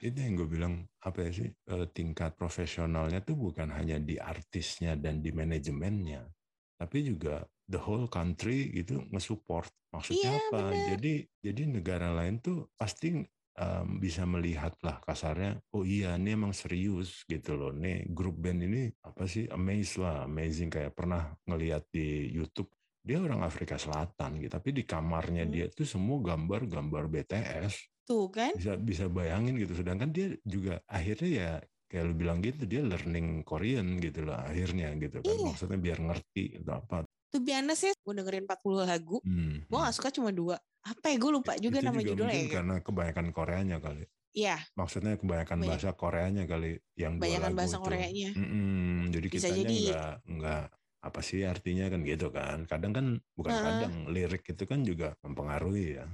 itu 0.03 0.19
yang 0.21 0.35
gue 0.37 0.49
bilang 0.51 0.75
apa 1.01 1.19
ya 1.25 1.31
sih 1.33 1.49
eh, 1.49 1.87
tingkat 1.91 2.37
profesionalnya 2.37 3.25
tuh 3.25 3.35
bukan 3.35 3.73
hanya 3.73 3.97
di 3.97 4.21
artisnya 4.21 5.01
dan 5.01 5.25
di 5.25 5.33
manajemennya, 5.33 6.29
tapi 6.77 7.09
juga 7.09 7.41
the 7.65 7.81
whole 7.81 8.05
country 8.07 8.69
gitu 8.71 9.01
nge-support. 9.09 9.73
Maksudnya 9.91 10.29
Iya, 10.29 10.41
apa? 10.53 10.61
bener. 10.69 10.87
Jadi 10.95 11.13
jadi 11.41 11.63
negara 11.73 12.09
lain 12.13 12.37
tuh 12.39 12.69
pasti 12.77 13.17
em, 13.57 14.01
bisa 14.01 14.25
melihat 14.25 14.75
lah 14.83 14.99
kasarnya. 15.03 15.61
Oh 15.75 15.85
iya, 15.85 16.17
ini 16.17 16.35
emang 16.35 16.53
serius 16.53 17.23
gitu 17.29 17.55
loh. 17.57 17.73
Nih 17.73 18.07
grup 18.09 18.37
band 18.41 18.61
ini 18.65 18.83
apa 19.05 19.25
sih? 19.29 19.47
Amaze 19.49 20.01
lah, 20.01 20.25
amazing 20.25 20.73
kayak 20.73 20.93
pernah 20.97 21.33
ngeliat 21.45 21.89
di 21.93 22.33
YouTube. 22.33 22.71
Dia 23.03 23.19
orang 23.19 23.43
Afrika 23.43 23.75
Selatan 23.77 24.39
gitu, 24.39 24.53
tapi 24.55 24.71
di 24.71 24.87
kamarnya 24.87 25.43
Hmm. 25.43 25.53
dia 25.53 25.67
tuh 25.69 25.83
semua 25.85 26.23
gambar-gambar 26.23 27.11
BTS 27.11 27.75
tuh 28.03 28.27
kan 28.35 28.51
bisa 28.59 28.75
bisa 28.75 29.07
bayangin 29.07 29.55
gitu 29.59 29.79
sedangkan 29.79 30.11
dia 30.11 30.35
juga 30.43 30.83
akhirnya 30.91 31.31
ya 31.31 31.51
kayak 31.87 32.05
lu 32.11 32.15
bilang 32.19 32.43
gitu 32.43 32.67
dia 32.67 32.83
learning 32.83 33.47
Korean 33.47 34.03
gitu 34.03 34.27
loh 34.27 34.35
akhirnya 34.35 34.91
gitu 34.99 35.23
kan 35.23 35.31
Iya. 35.39 35.47
maksudnya 35.47 35.79
biar 35.79 35.99
ngerti 36.03 36.45
atau 36.63 36.83
apa 36.83 36.97
tuh 37.33 37.41
biasa 37.41 37.73
sih 37.73 37.91
gue 37.97 38.13
dengerin 38.13 38.45
40 38.45 38.85
lagu 38.85 39.17
hmm. 39.25 39.73
gue 39.73 39.79
gak 39.81 39.95
suka 39.97 40.13
cuma 40.13 40.29
dua. 40.31 40.61
Apa 40.83 41.15
ya 41.15 41.17
gue 41.17 41.31
lupa 41.33 41.57
juga 41.57 41.79
itu 41.81 41.87
nama 41.89 41.99
juga 42.03 42.11
judulnya 42.13 42.35
mungkin 42.37 42.51
ya. 42.51 42.55
karena 42.59 42.75
kebanyakan 42.85 43.27
Koreanya 43.33 43.79
kali. 43.81 44.05
Iya. 44.33 44.57
Maksudnya 44.77 45.15
kebanyakan 45.17 45.57
Banyak- 45.61 45.69
bahasa 45.73 45.91
Koreanya 45.97 46.45
kali 46.45 46.71
yang 46.99 47.17
lagu 47.23 47.55
bahasa 47.57 47.77
itu. 47.79 47.85
Koreanya. 47.87 48.31
Mm-mm, 48.37 49.09
jadi 49.15 49.27
Bisa 49.29 49.49
kitanya 49.49 49.57
jadi. 49.63 49.79
nggak 49.89 50.15
nggak 50.29 50.65
apa 51.03 51.21
sih 51.23 51.41
artinya 51.47 51.87
kan 51.89 52.01
gitu 52.03 52.27
kan. 52.35 52.59
Kadang 52.67 52.93
kan 52.93 53.07
bukan 53.39 53.53
Heeh. 53.53 53.65
kadang 53.65 53.95
lirik 54.11 54.45
itu 54.45 54.65
kan 54.67 54.81
juga 54.83 55.09
mempengaruhi 55.23 55.87
ya. 55.97 56.07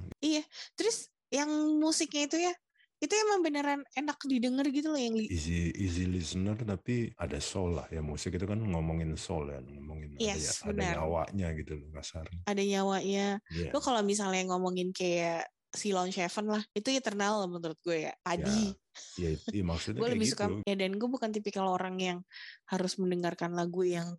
Terus 0.76 1.08
yang 1.28 1.48
musiknya 1.80 2.22
itu 2.24 2.36
ya 2.40 2.52
itu 2.98 3.14
emang 3.14 3.40
beneran 3.40 3.80
enak 3.92 4.18
didengar 4.26 4.66
gitu 4.66 4.90
loh 4.90 4.98
yang 4.98 5.14
li- 5.14 5.30
easy 5.30 5.70
easy 5.72 6.04
listener 6.04 6.58
tapi 6.58 7.14
ada 7.14 7.38
soul 7.38 7.78
lah 7.78 7.86
ya 7.88 8.02
musik 8.02 8.34
itu 8.34 8.42
kan 8.42 8.58
ngomongin 8.58 9.14
soul 9.14 9.46
ya 9.46 9.62
ngomongin 9.62 10.18
ada, 10.18 10.34
Yes, 10.34 10.60
ada 10.60 10.74
benar. 10.74 10.94
nyawanya 10.98 11.48
gitu 11.54 11.72
loh 11.78 11.88
kasarnya 11.94 12.40
ada 12.44 12.58
nyawanya. 12.58 13.26
Iya. 13.48 13.70
lo 13.70 13.78
kalau 13.78 14.02
misalnya 14.02 14.42
ngomongin 14.46 14.90
kayak 14.90 15.46
Silon 15.68 16.08
Seven 16.08 16.48
lah 16.48 16.64
itu 16.72 16.88
eternal 16.90 17.38
lah 17.38 17.48
menurut 17.48 17.76
gue 17.80 18.08
ya 18.08 18.12
padi. 18.18 18.72
ya 19.14 19.30
itu 19.30 19.46
iya, 19.52 19.62
maksudnya 19.62 19.98
gue 20.02 20.10
lebih 20.10 20.26
gitu. 20.26 20.34
suka 20.34 20.44
ya 20.64 20.74
dan 20.74 20.90
gue 20.96 21.08
bukan 21.08 21.30
tipikal 21.30 21.68
orang 21.68 21.96
yang 21.98 22.18
harus 22.66 22.96
mendengarkan 22.96 23.52
lagu 23.52 23.84
yang 23.84 24.16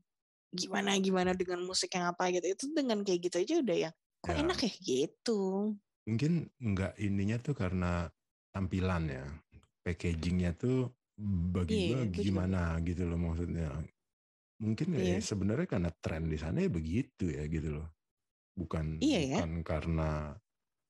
gimana 0.50 0.94
gimana 0.98 1.34
dengan 1.34 1.62
musik 1.62 1.90
yang 1.92 2.06
apa 2.08 2.30
gitu. 2.30 2.46
Itu 2.48 2.70
dengan 2.72 3.02
kayak 3.02 3.20
gitu 3.28 3.38
aja 3.42 3.54
udah 3.60 3.78
ya 3.82 3.92
kok 4.22 4.34
Ya. 4.34 4.40
enak 4.40 4.60
ya? 4.62 4.72
Gitu. 4.78 5.42
Mungkin 6.06 6.32
nggak 6.56 6.94
ininya 6.98 7.38
tuh 7.38 7.54
karena 7.54 8.08
tampilan 8.54 9.04
ya. 9.10 9.26
Packagingnya 9.86 10.52
tuh 10.58 10.92
bagi 11.52 11.76
Iya, 11.76 11.88
gue 11.88 12.00
gue 12.12 12.14
juga. 12.16 12.24
gimana 12.32 12.62
gitu 12.84 13.04
loh 13.08 13.20
maksudnya. 13.20 13.70
Mungkin 14.60 14.88
ya 14.96 15.04
Iya. 15.16 15.20
sebenarnya 15.24 15.68
karena 15.68 15.92
tren 16.04 16.28
di 16.28 16.38
sana 16.40 16.60
ya 16.64 16.70
begitu 16.72 17.32
ya 17.32 17.44
gitu 17.48 17.80
loh. 17.80 17.88
Bukan 18.56 19.00
Iya 19.00 19.20
ya. 19.24 19.38
bukan 19.40 19.52
karena 19.64 20.10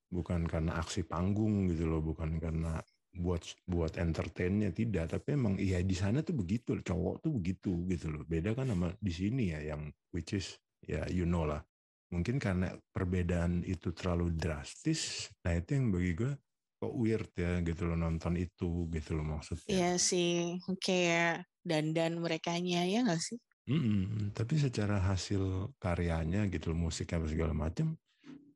bukan 0.09 0.41
karena 0.49 0.71
aksi 0.81 1.05
panggung 1.05 1.69
gitu 1.69 1.85
loh 1.85 2.01
bukan 2.01 2.41
karena 2.41 2.81
buat 3.13 3.41
buat 3.69 3.97
entertainnya 4.01 4.73
tidak. 4.73 5.13
Tapi 5.13 5.37
emang 5.37 5.55
iya 5.61 5.81
di 5.85 5.93
sana 5.93 6.25
tuh 6.25 6.33
begitu 6.37 6.77
cowok 6.81 7.21
tuh 7.25 7.31
begitu 7.37 7.85
gitu 7.85 8.09
loh. 8.09 8.23
Beda 8.25 8.57
kan 8.57 8.69
sama 8.73 8.89
di 8.97 9.13
sini 9.13 9.53
ya 9.53 9.61
yang 9.73 9.89
which 10.13 10.33
is 10.33 10.57
ya 10.81 11.05
you 11.09 11.29
know 11.29 11.45
lah. 11.45 11.61
Mungkin 12.09 12.41
karena 12.41 12.73
perbedaan 12.89 13.61
itu 13.69 13.93
terlalu 13.93 14.33
drastis 14.33 15.29
nah 15.45 15.53
itu 15.53 15.77
yang 15.77 15.93
bagi 15.93 16.17
gue 16.17 16.33
kok 16.79 16.95
weird 16.95 17.27
ya 17.35 17.59
gitu 17.59 17.91
loh 17.91 17.99
nonton 17.99 18.39
itu 18.39 18.87
gitu 18.87 19.19
loh 19.19 19.25
maksudnya. 19.35 19.67
Iya 19.67 19.91
sih 19.99 20.57
kayak 20.79 21.43
dandan 21.59 22.23
merekanya 22.23 22.87
ya 22.87 23.03
gak 23.03 23.19
sih? 23.19 23.35
Mm-mm, 23.69 24.33
tapi 24.33 24.57
secara 24.57 24.97
hasil 24.97 25.75
karyanya 25.77 26.49
gitu 26.49 26.73
loh, 26.73 26.89
musiknya 26.89 27.21
segala 27.29 27.53
macam 27.53 27.93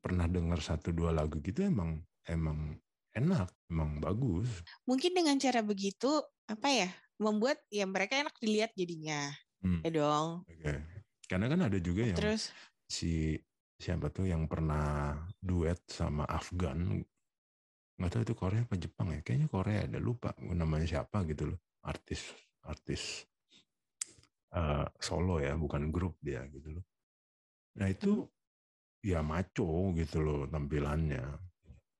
pernah 0.02 0.26
dengar 0.26 0.58
satu 0.58 0.90
dua 0.90 1.14
lagu 1.14 1.38
gitu 1.38 1.62
emang 1.62 2.02
emang 2.26 2.76
enak 3.14 3.48
emang 3.70 4.02
bagus. 4.02 4.48
Mungkin 4.88 5.14
dengan 5.14 5.38
cara 5.38 5.62
begitu 5.62 6.10
apa 6.50 6.68
ya 6.68 6.90
membuat 7.20 7.62
ya 7.70 7.86
mereka 7.86 8.18
enak 8.18 8.34
dilihat 8.42 8.74
jadinya. 8.74 9.30
Hmm, 9.62 9.80
ya 9.86 9.90
dong. 9.94 10.44
Oke. 10.48 10.74
karena 11.24 11.48
kan 11.48 11.60
ada 11.72 11.78
juga 11.80 12.04
yang 12.04 12.20
terus? 12.20 12.52
si 12.84 13.40
siapa 13.80 14.12
tuh 14.12 14.28
yang 14.28 14.44
pernah 14.44 15.16
duet 15.40 15.80
sama 15.88 16.28
Afgan 16.28 17.00
nggak 17.94 18.10
tahu 18.10 18.22
itu 18.26 18.34
Korea 18.34 18.62
apa 18.66 18.74
Jepang 18.74 19.08
ya. 19.14 19.20
Kayaknya 19.22 19.48
Korea 19.50 19.78
ada 19.86 19.98
lupa 20.02 20.34
namanya 20.42 20.86
siapa 20.86 21.22
gitu 21.28 21.54
loh. 21.54 21.58
Artis 21.84 22.32
artis 22.64 23.28
eh, 24.54 24.86
solo 24.98 25.38
ya 25.38 25.54
bukan 25.54 25.92
grup 25.94 26.18
dia 26.18 26.42
gitu 26.50 26.80
loh. 26.80 26.84
Nah 27.78 27.86
itu 27.90 28.26
ya 29.04 29.22
maco 29.22 29.94
gitu 29.94 30.18
loh 30.22 30.40
tampilannya. 30.50 31.22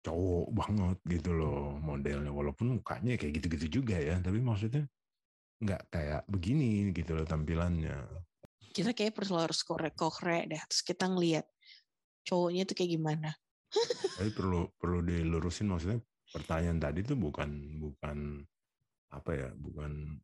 Cowok 0.05 0.49
banget 0.53 0.99
gitu 1.09 1.31
loh 1.33 1.79
modelnya. 1.79 2.31
Walaupun 2.35 2.81
mukanya 2.81 3.15
kayak 3.15 3.41
gitu-gitu 3.41 3.81
juga 3.81 3.97
ya 3.97 4.19
tapi 4.19 4.43
maksudnya 4.43 4.85
nggak 5.63 5.83
kayak 5.95 6.23
begini 6.27 6.91
gitu 6.91 7.15
loh 7.15 7.27
tampilannya. 7.27 8.03
Kita 8.75 8.91
kayak 8.91 9.15
perlu 9.15 9.39
harus 9.39 9.63
korek 9.63 9.95
korek 9.95 10.51
deh 10.51 10.63
terus 10.67 10.83
kita 10.83 11.07
ngeliat 11.07 11.47
cowoknya 12.25 12.67
tuh 12.67 12.75
kayak 12.75 12.91
gimana 12.99 13.31
Tapi 14.15 14.31
perlu 14.31 14.71
perlu 14.79 14.99
dilurusin 15.03 15.67
maksudnya 15.71 15.99
pertanyaan 16.31 16.79
tadi 16.83 17.01
tuh 17.03 17.19
bukan 17.19 17.51
bukan 17.79 18.43
apa 19.15 19.31
ya 19.35 19.49
bukan 19.55 20.19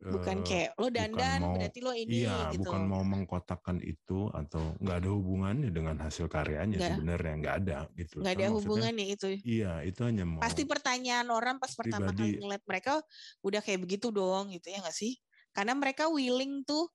bukan 0.00 0.36
eh, 0.40 0.46
kayak 0.46 0.70
lo 0.80 0.88
dandan 0.88 1.40
mau- 1.44 1.54
berarti 1.58 1.78
lo 1.82 1.92
ini 1.92 2.24
iya 2.24 2.48
gitu. 2.54 2.64
bukan 2.64 2.80
mau 2.88 3.02
mengkotakkan 3.04 3.82
itu 3.84 4.30
atau 4.32 4.72
nggak 4.80 4.96
ada 5.04 5.10
hubungannya 5.12 5.68
dengan 5.68 5.98
hasil 6.00 6.30
karyanya 6.30 6.78
sebenarnya 6.80 7.34
nggak 7.36 7.56
ada 7.66 7.78
gitu 7.98 8.24
nggak 8.24 8.34
ada 8.38 8.48
hubungannya 8.48 9.06
itu. 9.12 9.26
iya 9.44 9.84
itu 9.84 10.00
hanya 10.06 10.24
mau 10.24 10.40
pasti 10.40 10.64
pertanyaan 10.64 11.28
orang 11.28 11.60
pas 11.60 11.74
pertama 11.74 12.16
kali 12.16 12.40
ngeliat 12.40 12.64
mereka 12.64 13.02
udah 13.44 13.60
kayak 13.60 13.80
begitu 13.84 14.08
dong 14.08 14.54
gitu 14.56 14.72
ya 14.72 14.80
nggak 14.80 14.96
sih? 14.96 15.18
Karena 15.50 15.74
mereka 15.74 16.06
willing 16.08 16.62
tuh 16.64 16.88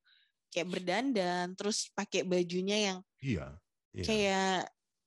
kayak 0.50 0.72
berdandan 0.72 1.52
terus 1.60 1.92
pakai 1.92 2.24
bajunya 2.24 2.78
yang 2.92 2.98
iya 3.20 3.60
iya. 3.92 4.06
kayak 4.08 4.58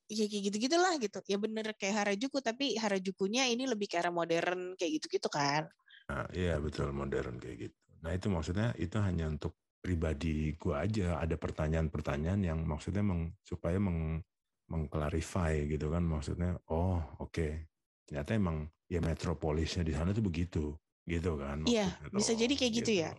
ya 0.08 0.24
kayak 0.24 0.42
gitu 0.50 0.56
gitulah 0.68 0.96
gitu. 0.96 1.18
Ya 1.28 1.36
bener 1.36 1.76
kayak 1.76 1.94
Harajuku 2.04 2.40
tapi 2.40 2.74
Harajukunya 2.80 3.44
ini 3.52 3.68
lebih 3.68 3.92
ke 3.92 4.00
arah 4.00 4.12
modern 4.12 4.74
kayak 4.74 5.00
gitu 5.00 5.06
gitu 5.20 5.28
kan. 5.28 5.68
Nah, 6.08 6.24
iya 6.32 6.56
betul 6.56 6.90
modern 6.96 7.36
kayak 7.36 7.68
gitu. 7.68 7.78
Nah 8.00 8.16
itu 8.16 8.26
maksudnya 8.32 8.72
itu 8.80 8.96
hanya 8.98 9.28
untuk 9.28 9.60
pribadi 9.84 10.56
gua 10.56 10.88
aja. 10.88 11.20
Ada 11.20 11.36
pertanyaan-pertanyaan 11.36 12.40
yang 12.40 12.58
maksudnya 12.64 13.04
meng, 13.04 13.36
supaya 13.44 13.76
meng, 13.76 14.24
mengklarify 14.72 15.68
gitu 15.68 15.92
kan. 15.92 16.02
Maksudnya 16.02 16.56
oh 16.72 17.04
oke. 17.20 17.68
Ternyata 18.08 18.32
emang 18.32 18.72
ya 18.88 19.04
metropolisnya 19.04 19.84
di 19.84 19.92
sana 19.92 20.16
tuh 20.16 20.24
begitu. 20.24 20.72
Gitu 21.08 21.40
kan 21.40 21.64
Iya, 21.64 21.88
bisa 22.12 22.36
jadi 22.36 22.52
kayak 22.52 22.72
gitu 22.84 22.92
ya. 23.04 23.16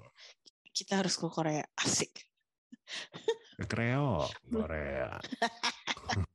kita 0.69 1.01
harus 1.01 1.17
ke 1.17 1.25
Korea 1.25 1.65
asik. 1.81 2.13
Ke 3.58 3.65
Kreo 3.65 4.29
Korea 4.46 5.17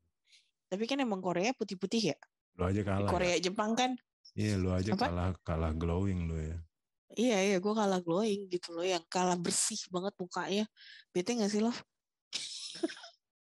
tapi 0.75 0.91
kan 0.91 0.99
emang 0.99 1.23
Korea 1.23 1.55
putih-putih 1.55 2.11
ya 2.11 2.17
lu 2.59 2.67
aja 2.67 2.83
kalah 2.83 3.07
ya. 3.07 3.13
Korea 3.15 3.37
Jepang 3.39 3.79
kan 3.79 3.91
iya 4.35 4.59
lu 4.59 4.75
aja 4.75 4.91
Apa? 4.91 5.07
kalah 5.07 5.31
kalah 5.47 5.71
glowing 5.71 6.27
lu 6.27 6.35
ya 6.35 6.59
iya 7.15 7.39
iya 7.41 7.57
gue 7.63 7.71
kalah 7.71 8.03
glowing 8.03 8.51
gitu 8.51 8.75
loh 8.75 8.83
yang 8.83 9.07
kalah 9.07 9.39
bersih 9.39 9.79
banget 9.87 10.11
mukanya 10.19 10.65
bete 11.15 11.39
gak 11.39 11.47
sih 11.47 11.63
lo 11.63 11.71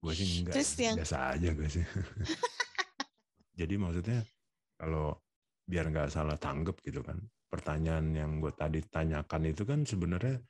gue 0.03 0.13
sih 0.13 0.43
enggak 0.43 0.55
Terus 0.59 0.71
ya. 0.75 0.83
yang- 0.91 0.99
biasa 0.99 1.17
aja 1.39 1.49
gue 1.55 1.69
sih 1.71 1.85
jadi 3.59 3.75
maksudnya 3.79 4.27
kalau 4.75 5.15
biar 5.63 5.87
nggak 5.95 6.11
salah 6.11 6.35
tanggap 6.35 6.83
gitu 6.83 7.07
kan 7.07 7.23
pertanyaan 7.47 8.11
yang 8.11 8.43
gue 8.43 8.51
tadi 8.51 8.83
tanyakan 8.83 9.47
itu 9.47 9.63
kan 9.63 9.87
sebenarnya 9.87 10.43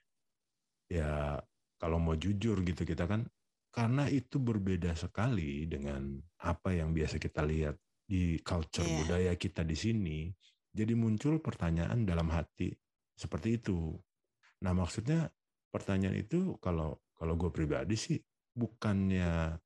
ya 0.88 1.36
kalau 1.76 2.00
mau 2.00 2.16
jujur 2.16 2.64
gitu 2.64 2.88
kita 2.88 3.04
kan 3.04 3.28
karena 3.72 4.04
itu 4.12 4.36
berbeda 4.36 4.92
sekali 4.92 5.64
dengan 5.64 6.20
apa 6.44 6.76
yang 6.76 6.92
biasa 6.92 7.16
kita 7.16 7.40
lihat 7.40 7.74
di 8.04 8.36
culture 8.44 8.84
Iya. 8.84 8.96
budaya 9.00 9.32
kita 9.40 9.64
di 9.64 9.72
sini. 9.72 10.28
Jadi 10.72 10.92
muncul 10.92 11.40
pertanyaan 11.40 12.04
dalam 12.04 12.28
hati 12.28 12.68
seperti 13.16 13.56
itu. 13.60 13.96
Nah 14.60 14.72
maksudnya 14.76 15.28
pertanyaan 15.72 16.20
itu 16.20 16.60
kalau 16.60 17.00
kalau 17.16 17.34
gue 17.40 17.48
pribadi 17.48 17.96
sih 17.96 18.20
bukannya 18.52 19.56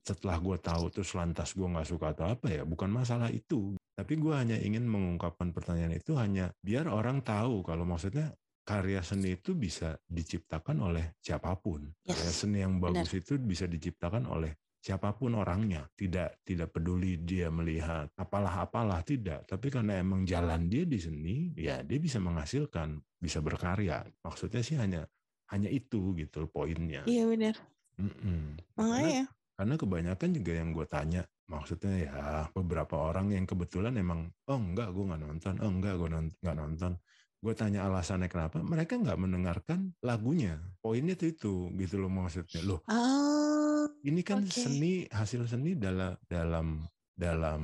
setelah 0.00 0.38
gue 0.40 0.56
tahu 0.56 0.88
terus 0.88 1.12
lantas 1.12 1.52
gue 1.52 1.66
nggak 1.68 1.84
suka 1.84 2.16
atau 2.16 2.32
apa 2.32 2.48
ya 2.48 2.62
bukan 2.64 2.88
masalah 2.88 3.28
itu 3.28 3.76
tapi 3.92 4.16
gue 4.16 4.32
hanya 4.32 4.56
ingin 4.56 4.88
mengungkapkan 4.88 5.52
pertanyaan 5.52 5.92
itu 5.92 6.16
hanya 6.16 6.48
biar 6.64 6.88
orang 6.88 7.20
tahu 7.20 7.60
kalau 7.60 7.84
maksudnya 7.84 8.32
karya 8.68 9.00
seni 9.00 9.40
itu 9.40 9.56
bisa 9.56 9.96
diciptakan 10.04 10.76
oleh 10.84 11.16
siapa 11.24 11.56
pun 11.56 11.88
Yes, 12.04 12.20
karya 12.20 12.32
seni 12.36 12.58
yang 12.60 12.76
bagus 12.76 13.16
itu 13.16 13.40
bisa 13.40 13.64
diciptakan 13.64 14.28
oleh 14.28 14.52
siapa 14.78 15.16
pun 15.16 15.34
orangnya 15.40 15.88
tidak 15.96 16.44
tidak 16.44 16.68
peduli 16.76 17.16
dia 17.24 17.48
melihat 17.48 18.12
apalah 18.20 18.68
apalah 18.68 19.00
tidak 19.00 19.48
tapi 19.48 19.72
karena 19.72 19.96
emang 20.04 20.28
jalan 20.28 20.68
dia 20.68 20.84
di 20.84 21.00
seni 21.00 21.56
ya 21.56 21.80
dia 21.80 21.98
bisa 21.98 22.20
menghasilkan 22.20 23.00
bisa 23.16 23.40
berkarya 23.40 24.04
maksudnya 24.20 24.60
sih 24.60 24.76
hanya 24.76 25.08
hanya 25.48 25.72
itu 25.72 26.12
gitu 26.14 26.44
poinnya 26.52 27.02
Iya 27.08 27.24
benar. 27.24 27.56
Mm-mm. 27.98 28.54
Karena, 28.78 28.94
Makanya. 28.94 29.24
karena 29.58 29.74
kebanyakan 29.74 30.30
juga 30.30 30.52
yang 30.54 30.70
gue 30.70 30.86
tanya, 30.86 31.22
maksudnya 31.50 31.92
ya 31.98 32.14
beberapa 32.54 32.94
orang 32.94 33.34
yang 33.34 33.42
kebetulan 33.42 33.98
emang, 33.98 34.30
oh 34.46 34.54
enggak 34.54 34.94
gue 34.94 35.04
nggak 35.10 35.22
nonton, 35.26 35.54
oh 35.58 35.70
enggak 35.70 35.94
gue 35.98 36.08
nggak 36.38 36.56
nonton. 36.56 36.92
Gue 37.38 37.54
tanya 37.54 37.86
alasannya 37.86 38.26
kenapa, 38.26 38.58
mereka 38.66 38.98
nggak 38.98 39.18
mendengarkan 39.18 39.94
lagunya. 40.02 40.58
Poinnya 40.82 41.14
tuh 41.14 41.28
itu, 41.30 41.52
gitu 41.78 41.94
loh 42.02 42.10
maksudnya. 42.10 42.60
Loh, 42.66 42.82
Ah, 42.90 43.86
ini 44.02 44.26
kan 44.26 44.42
Oke. 44.42 44.50
seni, 44.50 45.06
hasil 45.06 45.46
seni 45.46 45.78
dalam 45.78 46.18
dalam 46.26 46.82
dalam 47.14 47.62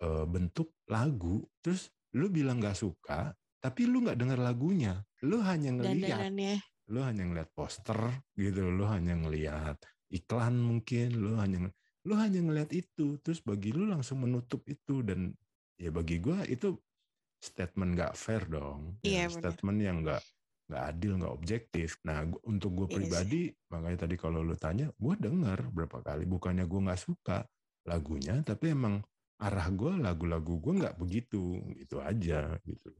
eh, 0.00 0.24
bentuk 0.24 0.72
lagu. 0.88 1.44
Terus 1.60 1.92
lu 2.16 2.32
bilang 2.32 2.60
nggak 2.64 2.76
suka, 2.76 3.36
tapi 3.60 3.84
lu 3.84 4.00
nggak 4.04 4.16
dengar 4.16 4.40
lagunya. 4.40 5.04
Lu 5.20 5.40
hanya 5.44 5.70
ngeliat 5.76 6.32
dandanannya. 6.32 6.54
lu 6.90 7.00
hanya 7.06 7.22
ngeliat 7.22 7.50
poster 7.54 8.00
gitu 8.34 8.66
lu 8.66 8.82
hanya 8.82 9.14
ngeliat 9.14 9.78
iklan 10.10 10.58
mungkin 10.58 11.14
lu 11.14 11.38
hanya 11.38 11.70
lu 12.02 12.14
hanya 12.18 12.42
ngeliat 12.42 12.70
itu 12.74 13.14
terus 13.22 13.38
bagi 13.46 13.70
lu 13.70 13.86
langsung 13.86 14.26
menutup 14.26 14.66
itu 14.66 15.04
dan 15.06 15.30
ya 15.78 15.94
bagi 15.94 16.18
gua 16.18 16.42
itu 16.50 16.74
statement 17.40 17.90
nggak 17.96 18.12
fair 18.14 18.42
dong 18.46 19.00
ya, 19.02 19.08
Iya, 19.08 19.24
benar. 19.28 19.40
statement 19.42 19.78
yang 19.80 19.96
nggak 20.04 20.22
nggak 20.70 20.84
adil 20.94 21.12
nggak 21.18 21.34
objektif 21.34 21.88
nah 22.06 22.22
gua- 22.22 22.44
untuk 22.46 22.70
gue 22.78 22.86
Iya 22.86 22.96
pribadi 23.02 23.42
makanya 23.72 23.98
tadi 24.06 24.14
kalau 24.14 24.40
lu 24.46 24.54
tanya 24.54 24.86
gue 24.94 25.14
denger 25.18 25.58
berapa 25.74 25.98
kali 26.04 26.24
bukannya 26.28 26.64
gue 26.70 26.80
nggak 26.86 27.00
suka 27.00 27.42
lagunya 27.88 28.38
tapi 28.46 28.70
emang 28.76 29.02
arah 29.40 29.66
gue 29.72 29.92
lagu-lagu 29.98 30.60
gue 30.60 30.72
nggak 30.78 30.94
begitu 31.00 31.58
gitu 31.74 31.98
aja 32.04 32.54
gitu 32.62 32.92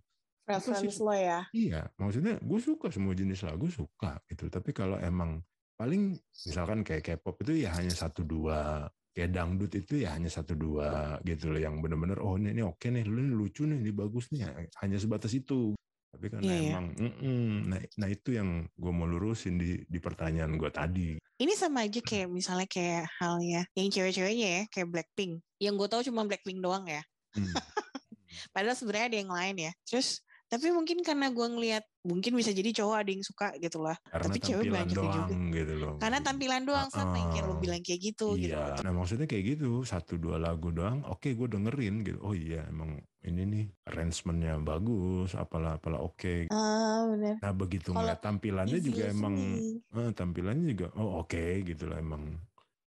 Preference 0.49 0.99
lo 0.99 1.15
ya. 1.15 1.47
Iya, 1.51 1.91
maksudnya 1.99 2.39
gue 2.39 2.61
suka 2.63 2.95
semua 2.95 3.11
jenis 3.15 3.43
lagu 3.43 3.67
suka 3.67 4.23
gitu. 4.31 4.47
Tapi 4.47 4.71
kalau 4.71 4.99
emang 5.03 5.43
paling 5.75 6.15
misalkan 6.47 6.87
kayak 6.87 7.03
K-pop 7.03 7.43
itu 7.43 7.67
ya 7.67 7.75
hanya 7.75 7.91
satu 7.95 8.23
dua, 8.23 8.87
kayak 9.11 9.31
dangdut 9.35 9.73
itu 9.75 10.07
ya 10.07 10.15
hanya 10.15 10.31
satu 10.31 10.55
dua 10.55 11.19
gitu 11.27 11.51
loh 11.51 11.61
yang 11.61 11.83
bener-bener 11.83 12.23
oh 12.23 12.39
ini, 12.39 12.55
ini 12.55 12.63
oke 12.63 12.87
nih, 12.87 13.03
lu 13.03 13.19
ini 13.19 13.35
lucu 13.35 13.67
nih, 13.67 13.79
ini 13.83 13.91
bagus 13.91 14.31
nih, 14.31 14.47
hanya 14.83 14.99
sebatas 14.99 15.35
itu. 15.35 15.75
Tapi 16.11 16.27
karena 16.27 16.51
iya. 16.51 16.75
emang, 16.75 16.87
mm-mm, 16.99 17.71
nah, 17.71 17.79
nah 18.03 18.09
itu 18.11 18.35
yang 18.35 18.67
gue 18.75 18.93
mau 18.93 19.07
lurusin 19.07 19.55
di, 19.63 19.79
di 19.87 19.99
pertanyaan 20.03 20.59
gue 20.59 20.71
tadi. 20.71 21.11
Ini 21.23 21.53
sama 21.55 21.87
aja 21.87 22.03
kayak 22.03 22.29
misalnya 22.29 22.67
kayak 22.67 23.07
halnya 23.23 23.63
yang 23.79 23.89
cewek-ceweknya 23.95 24.49
ya 24.59 24.63
kayak 24.75 24.91
Blackpink. 24.91 25.39
Yang 25.63 25.75
gue 25.79 25.89
tahu 25.89 26.03
cuma 26.11 26.27
Blackpink 26.27 26.59
doang 26.59 26.85
ya. 26.91 27.03
Hmm. 27.39 27.47
Padahal 28.55 28.75
sebenarnya 28.75 29.07
ada 29.07 29.19
yang 29.23 29.31
lain 29.31 29.57
ya. 29.71 29.73
Terus 29.87 30.19
tapi 30.51 30.75
mungkin 30.75 30.99
karena 31.07 31.31
gue 31.31 31.47
ngelihat 31.47 31.85
mungkin 32.03 32.35
bisa 32.35 32.51
jadi 32.51 32.75
cowok 32.83 32.97
ada 33.07 33.11
yang 33.15 33.23
suka 33.23 33.55
gitu 33.63 33.79
lah. 33.79 33.95
Karena 34.11 34.27
Tapi 34.35 34.39
cewek 34.43 34.67
banyak 34.67 34.97
juga. 34.99 35.31
doang 35.31 35.43
gitu 35.55 35.75
loh. 35.79 35.95
Karena 36.03 36.19
tampilan 36.19 36.63
doang 36.67 36.91
sama 36.91 37.23
yang 37.23 37.31
kayak 37.31 37.47
lo 37.47 37.55
bilang 37.63 37.83
kayak 37.87 38.01
gitu 38.03 38.35
gitu. 38.35 38.59
Iya, 38.59 38.83
nah 38.83 38.91
maksudnya 38.91 39.31
kayak 39.31 39.45
gitu, 39.57 39.87
satu 39.87 40.19
dua 40.19 40.43
lagu 40.43 40.75
doang, 40.75 41.07
oke 41.07 41.31
gue 41.31 41.47
dengerin 41.47 42.03
gitu. 42.03 42.19
Oh 42.27 42.35
iya, 42.35 42.67
emang 42.67 42.99
ini 43.23 43.43
nih 43.47 43.65
arrangementnya 43.87 44.59
bagus, 44.59 45.39
apalah 45.39 45.79
apalah 45.79 46.03
oke. 46.03 46.51
Ah 46.51 47.07
benar. 47.07 47.39
Nah 47.39 47.53
begitu 47.55 47.95
Kalau 47.95 48.03
ngeliat 48.03 48.21
tampilannya 48.21 48.79
juga 48.83 49.03
emang, 49.07 49.35
eh, 49.71 50.11
tampilannya 50.11 50.65
juga, 50.67 50.87
oh 50.99 51.23
oke 51.23 51.63
gitu 51.63 51.87
lah 51.87 52.03
emang. 52.03 52.35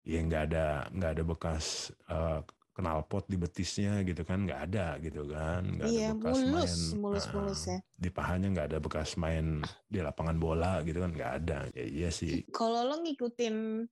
Ya 0.02 0.18
nggak 0.18 0.42
ada 0.50 0.66
nggak 0.90 1.10
ada 1.14 1.22
bekas 1.22 1.94
eh, 2.10 2.40
knalpot 2.72 3.28
di 3.28 3.36
betisnya 3.36 4.00
gitu 4.02 4.24
kan, 4.24 4.48
nggak 4.48 4.60
ada 4.72 4.96
gitu 5.04 5.28
kan, 5.28 5.60
nggak 5.64 5.86
ada 5.86 5.92
Iya 5.92 6.08
bekas 6.16 6.32
mulus 6.40 6.48
main 6.48 6.80
mulus 7.00 7.24
ah, 7.28 7.32
mulus 7.36 7.60
ya. 7.68 7.78
di 8.00 8.08
pahanya 8.08 8.48
nggak 8.48 8.66
ada 8.72 8.78
bekas 8.80 9.10
main 9.20 9.60
di 9.86 9.98
lapangan 10.00 10.36
bola 10.40 10.80
gitu 10.82 11.04
kan, 11.04 11.12
nggak 11.12 11.32
ada. 11.44 11.58
Ya 11.76 11.84
iya 11.84 12.08
sih. 12.08 12.48
Kalau 12.48 12.88
lo 12.88 13.04
ngikutin 13.04 13.84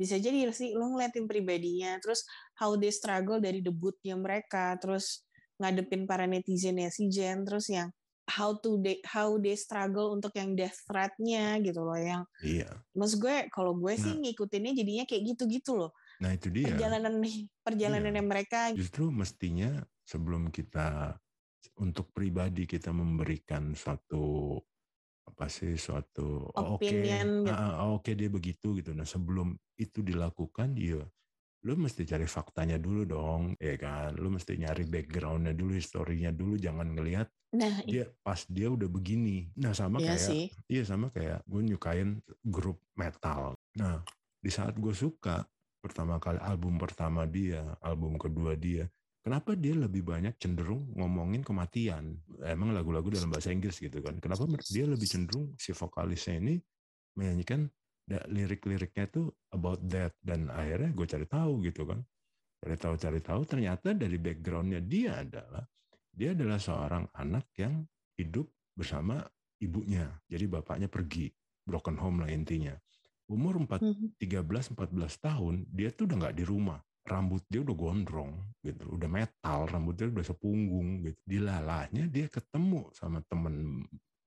bisa 0.00 0.16
jadi 0.16 0.48
sih 0.52 0.72
lo 0.72 0.96
ngeliatin 0.96 1.28
pribadinya 1.28 2.00
terus 2.00 2.24
how 2.56 2.72
they 2.72 2.88
struggle 2.88 3.36
dari 3.36 3.60
debutnya 3.60 4.16
mereka 4.16 4.72
terus 4.80 5.28
ngadepin 5.60 6.08
para 6.08 6.24
netizennya 6.24 6.88
si 6.88 7.12
Jen 7.12 7.44
terus 7.44 7.68
yang 7.68 7.92
how 8.32 8.56
to 8.56 8.80
they, 8.80 8.96
how 9.04 9.36
they 9.36 9.52
struggle 9.52 10.16
untuk 10.16 10.32
yang 10.40 10.56
death 10.56 10.80
threat-nya 10.88 11.60
gitu 11.60 11.84
loh 11.84 12.00
yang 12.00 12.24
Iya. 12.40 12.80
maksud 12.96 13.20
gue 13.20 13.36
kalau 13.52 13.76
gue 13.76 13.92
sih 14.00 14.16
Nah. 14.16 14.24
ngikutinnya 14.24 14.72
jadinya 14.72 15.04
kayak 15.04 15.36
gitu-gitu 15.36 15.76
loh 15.76 15.92
Nah 16.20 16.30
itu 16.36 16.52
dia. 16.52 16.76
perjalanan 16.76 17.14
perjalanannya 17.64 18.24
mereka 18.24 18.70
Justru 18.76 19.08
mestinya 19.08 19.80
sebelum 20.04 20.52
kita 20.52 21.16
untuk 21.80 22.12
pribadi 22.12 22.64
kita 22.68 22.92
memberikan 22.92 23.72
suatu 23.72 24.56
apa 25.30 25.46
sih 25.46 25.78
suatu 25.78 26.50
oh, 26.52 26.76
oke 26.76 26.84
Opinion 26.84 27.46
gitu. 27.46 27.52
ah, 27.52 27.86
ah, 27.86 27.88
oke 27.94 28.10
dia 28.12 28.28
begitu 28.28 28.76
gitu. 28.76 28.90
Nah 28.92 29.06
sebelum 29.06 29.54
itu 29.80 30.04
dilakukan, 30.04 30.76
ya 30.76 31.00
lu 31.60 31.76
mesti 31.76 32.08
cari 32.08 32.24
faktanya 32.24 32.80
dulu 32.80 33.04
dong, 33.04 33.42
ya 33.60 33.76
kan? 33.76 34.16
Lu 34.16 34.32
mesti 34.32 34.56
nyari 34.56 34.88
backgroundnya 34.88 35.52
dulu, 35.52 35.76
historinya 35.76 36.32
dulu, 36.32 36.56
jangan 36.56 36.92
ngelihat 36.92 37.28
nah 37.50 37.82
dia 37.82 38.06
pas 38.22 38.46
dia 38.46 38.70
udah 38.70 38.86
begini. 38.86 39.50
Nah 39.58 39.74
sama 39.74 39.98
iya 39.98 40.14
kayak 40.14 40.22
sih 40.22 40.44
Iya 40.70 40.82
sama 40.86 41.10
kayak 41.10 41.42
gue 41.50 41.62
nyukain 41.66 42.22
grup 42.46 42.78
metal. 42.94 43.58
Nah 43.74 44.02
di 44.40 44.50
saat 44.50 44.78
gue 44.78 44.94
suka 44.94 45.44
pertama 45.80 46.20
kali 46.20 46.38
album 46.38 46.76
pertama 46.76 47.24
dia, 47.24 47.64
album 47.80 48.20
kedua 48.20 48.54
dia, 48.54 48.86
kenapa 49.24 49.56
dia 49.56 49.72
lebih 49.72 50.04
banyak 50.04 50.36
cenderung 50.36 50.92
ngomongin 50.94 51.40
kematian? 51.40 52.20
Emang 52.44 52.76
lagu-lagu 52.76 53.08
dalam 53.08 53.32
bahasa 53.32 53.50
Inggris 53.50 53.80
gitu 53.80 54.04
kan? 54.04 54.20
Kenapa 54.20 54.44
dia 54.68 54.84
lebih 54.84 55.08
cenderung 55.08 55.56
si 55.56 55.72
vokalisnya 55.72 56.36
ini 56.38 56.54
menyanyikan 57.16 57.66
lirik-liriknya 58.10 59.06
tuh 59.08 59.32
about 59.54 59.80
death 59.86 60.14
dan 60.20 60.52
akhirnya 60.52 60.92
gue 60.92 61.06
cari 61.08 61.26
tahu 61.26 61.52
gitu 61.64 61.88
kan? 61.88 62.00
Cari 62.60 62.76
tahu 62.76 62.94
cari 63.00 63.20
tahu 63.24 63.40
ternyata 63.48 63.96
dari 63.96 64.20
backgroundnya 64.20 64.84
dia 64.84 65.24
adalah 65.24 65.64
dia 66.10 66.36
adalah 66.36 66.60
seorang 66.60 67.08
anak 67.16 67.48
yang 67.56 67.80
hidup 68.20 68.44
bersama 68.76 69.24
ibunya. 69.62 70.04
Jadi 70.28 70.44
bapaknya 70.44 70.88
pergi, 70.90 71.30
broken 71.64 71.96
home 71.96 72.26
lah 72.26 72.28
intinya. 72.28 72.74
Umur 73.30 73.62
4, 73.62 73.80
Mhm. 73.80 74.18
13 74.18 74.74
14 74.74 75.14
tahun, 75.22 75.64
dia 75.70 75.94
tuh 75.94 76.10
udah 76.10 76.16
nggak 76.26 76.36
di 76.36 76.44
rumah. 76.44 76.82
Rambut 77.06 77.42
dia 77.48 77.62
udah 77.64 77.76
gondrong 77.78 78.32
gitu, 78.60 78.84
udah 78.90 79.08
metal, 79.08 79.70
rambutnya 79.70 80.10
udah 80.10 80.26
sepunggung 80.26 81.06
gitu. 81.06 81.18
Dilalahnya 81.24 82.10
dia 82.10 82.26
ketemu 82.28 82.90
sama 82.92 83.22
temen 83.30 83.86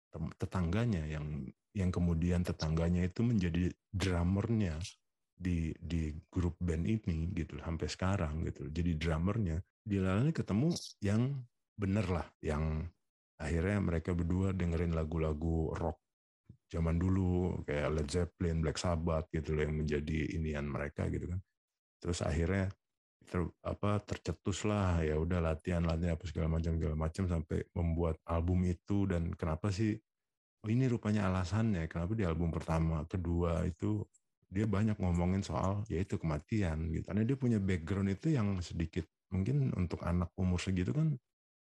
tem- 0.09 0.33
tetangganya 0.39 1.03
yang 1.05 1.25
yang 1.73 1.89
kemudian 1.89 2.45
tetangganya 2.45 3.05
itu 3.05 3.21
menjadi 3.25 3.69
drummernya 3.93 4.77
di 5.33 5.73
di 5.81 6.13
grup 6.29 6.55
band 6.61 6.85
ini 6.85 7.33
gitu 7.33 7.59
sampai 7.59 7.87
sekarang 7.89 8.45
gitu. 8.47 8.69
Jadi 8.69 8.95
drummernya 8.95 9.59
dilalahnya 9.83 10.31
ketemu 10.31 10.69
yang 11.03 11.43
bener 11.75 12.05
lah, 12.07 12.27
yang 12.39 12.85
akhirnya 13.41 13.81
mereka 13.81 14.13
berdua 14.13 14.53
dengerin 14.53 14.93
lagu-lagu 14.93 15.73
rock 15.75 16.02
zaman 16.73 16.97
dulu 16.97 17.61
kayak 17.69 17.89
Led 17.93 18.09
Zeppelin, 18.09 18.65
Black 18.65 18.81
Sabbath 18.81 19.29
gitu 19.29 19.53
loh 19.53 19.61
yang 19.61 19.77
menjadi 19.77 20.33
inian 20.33 20.65
mereka 20.65 21.05
gitu 21.13 21.29
kan. 21.29 21.39
Terus 22.01 22.25
akhirnya 22.25 22.73
ter, 23.29 23.45
apa 23.61 24.01
tercetus 24.01 24.65
lah 24.65 25.05
ya 25.05 25.21
udah 25.21 25.37
latihan 25.37 25.85
latihan 25.85 26.17
apa 26.17 26.25
segala 26.25 26.47
macam 26.57 26.73
segala 26.75 26.95
macam 26.97 27.23
sampai 27.29 27.59
membuat 27.77 28.17
album 28.25 28.65
itu. 28.65 29.05
Dan 29.05 29.29
kenapa 29.37 29.69
sih 29.69 29.93
oh 30.65 30.69
ini 30.73 30.89
rupanya 30.89 31.29
alasannya 31.29 31.85
kenapa 31.85 32.17
di 32.17 32.25
album 32.25 32.49
pertama 32.49 33.05
kedua 33.05 33.61
itu 33.69 34.01
dia 34.49 34.65
banyak 34.69 34.97
ngomongin 34.97 35.45
soal 35.45 35.85
yaitu 35.93 36.17
kematian 36.17 36.89
gitu. 36.89 37.05
Karena 37.05 37.21
dia 37.21 37.37
punya 37.37 37.61
background 37.61 38.09
itu 38.09 38.33
yang 38.33 38.57
sedikit 38.65 39.05
mungkin 39.29 39.69
untuk 39.77 40.01
anak 40.01 40.33
umur 40.37 40.57
segitu 40.57 40.89
kan 40.89 41.13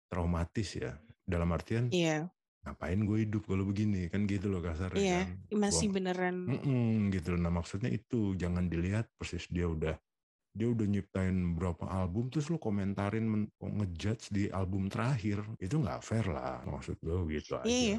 traumatis 0.06 0.77
ya. 0.77 0.93
Dalam 1.25 1.49
artian 1.56 1.89
iya 1.89 2.29
ngapain 2.63 2.95
gue 2.97 3.17
hidup 3.21 3.43
kalau 3.43 3.63
begini 3.63 4.08
kan 4.08 4.23
gitu 4.23 4.47
loh 4.47 4.60
kasarnya 4.60 4.97
Iya, 4.97 5.21
kan. 5.21 5.60
masih 5.60 5.88
Gua- 5.88 5.95
beneran. 5.99 6.36
Mm-mm, 6.47 7.12
gitu 7.12 7.36
loh. 7.36 7.39
Nah 7.39 7.52
maksudnya 7.52 7.88
itu 7.88 8.34
jangan 8.34 8.65
dilihat 8.65 9.12
persis 9.13 9.45
dia 9.47 9.67
udah 9.67 9.95
dia 10.54 10.69
udah 10.69 10.86
nyiptain 10.86 11.34
berapa 11.58 11.82
album 11.84 12.30
terus 12.30 12.45
lu 12.47 12.56
komentarin 12.56 13.26
men- 13.26 13.49
ngejudge 13.58 14.30
di 14.30 14.47
album 14.47 14.86
terakhir 14.86 15.41
itu 15.58 15.76
nggak 15.76 15.99
fair 15.99 16.23
lah 16.26 16.62
maksud 16.63 16.95
gue 16.99 17.19
gitu 17.34 17.58
aja. 17.58 17.65
Iya, 17.65 17.97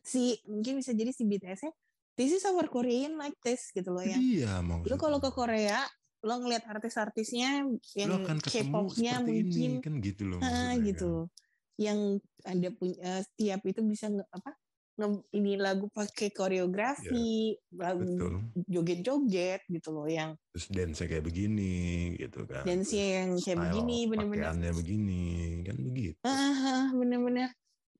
Si 0.00 0.38
mungkin 0.46 0.78
bisa 0.78 0.94
jadi 0.94 1.10
si 1.10 1.26
BTS-nya 1.26 1.74
this 2.14 2.30
is 2.32 2.46
our 2.46 2.64
Korean 2.64 3.14
like 3.14 3.34
this 3.42 3.68
gitu 3.70 3.90
loh 3.90 4.02
ya. 4.02 4.14
Iya 4.14 4.62
maksudnya. 4.62 4.88
Lu 4.88 4.96
kalau 4.96 5.18
ke 5.18 5.30
Korea, 5.30 5.82
lo 6.20 6.34
ngeliat 6.38 6.64
artis-artisnya 6.64 7.66
yang 7.94 8.10
K-popnya 8.24 9.18
mungkin 9.20 9.46
ini 9.74 9.82
kan 9.82 9.94
gitu 9.98 10.22
loh. 10.24 10.38
ah, 10.38 10.46
maksudnya 10.72 10.86
gitu 10.86 11.10
kan. 11.26 11.46
Yang 11.78 12.00
ada 12.42 12.68
punya 12.74 12.96
eh, 13.02 13.22
setiap 13.26 13.60
itu 13.70 13.80
bisa 13.86 14.06
nge, 14.10 14.24
apa? 14.34 14.50
nge- 14.98 15.24
ini 15.38 15.52
lagu 15.56 15.86
pakai 15.94 16.28
koreografi, 16.34 17.54
lagu 17.74 18.02
Iya, 18.02 18.14
Betul. 18.18 18.32
joget-joget 18.66 19.60
gitu 19.70 19.88
loh 19.94 20.06
yang 20.10 20.30
Terus 20.54 20.66
dance 20.74 21.02
kayak 21.06 21.24
begini 21.28 21.72
gitu 22.18 22.40
kan. 22.50 22.64
dance 22.66 22.92
yang 22.98 23.30
kayak 23.38 23.58
Style 23.62 23.70
begini 23.70 23.96
bener-bener 24.10 24.50
Pakaiannya 24.50 24.70
begini 24.74 25.22
kan 25.66 25.76
begitu. 25.86 26.18
ah 26.26 26.90
bener-bener 26.98 27.50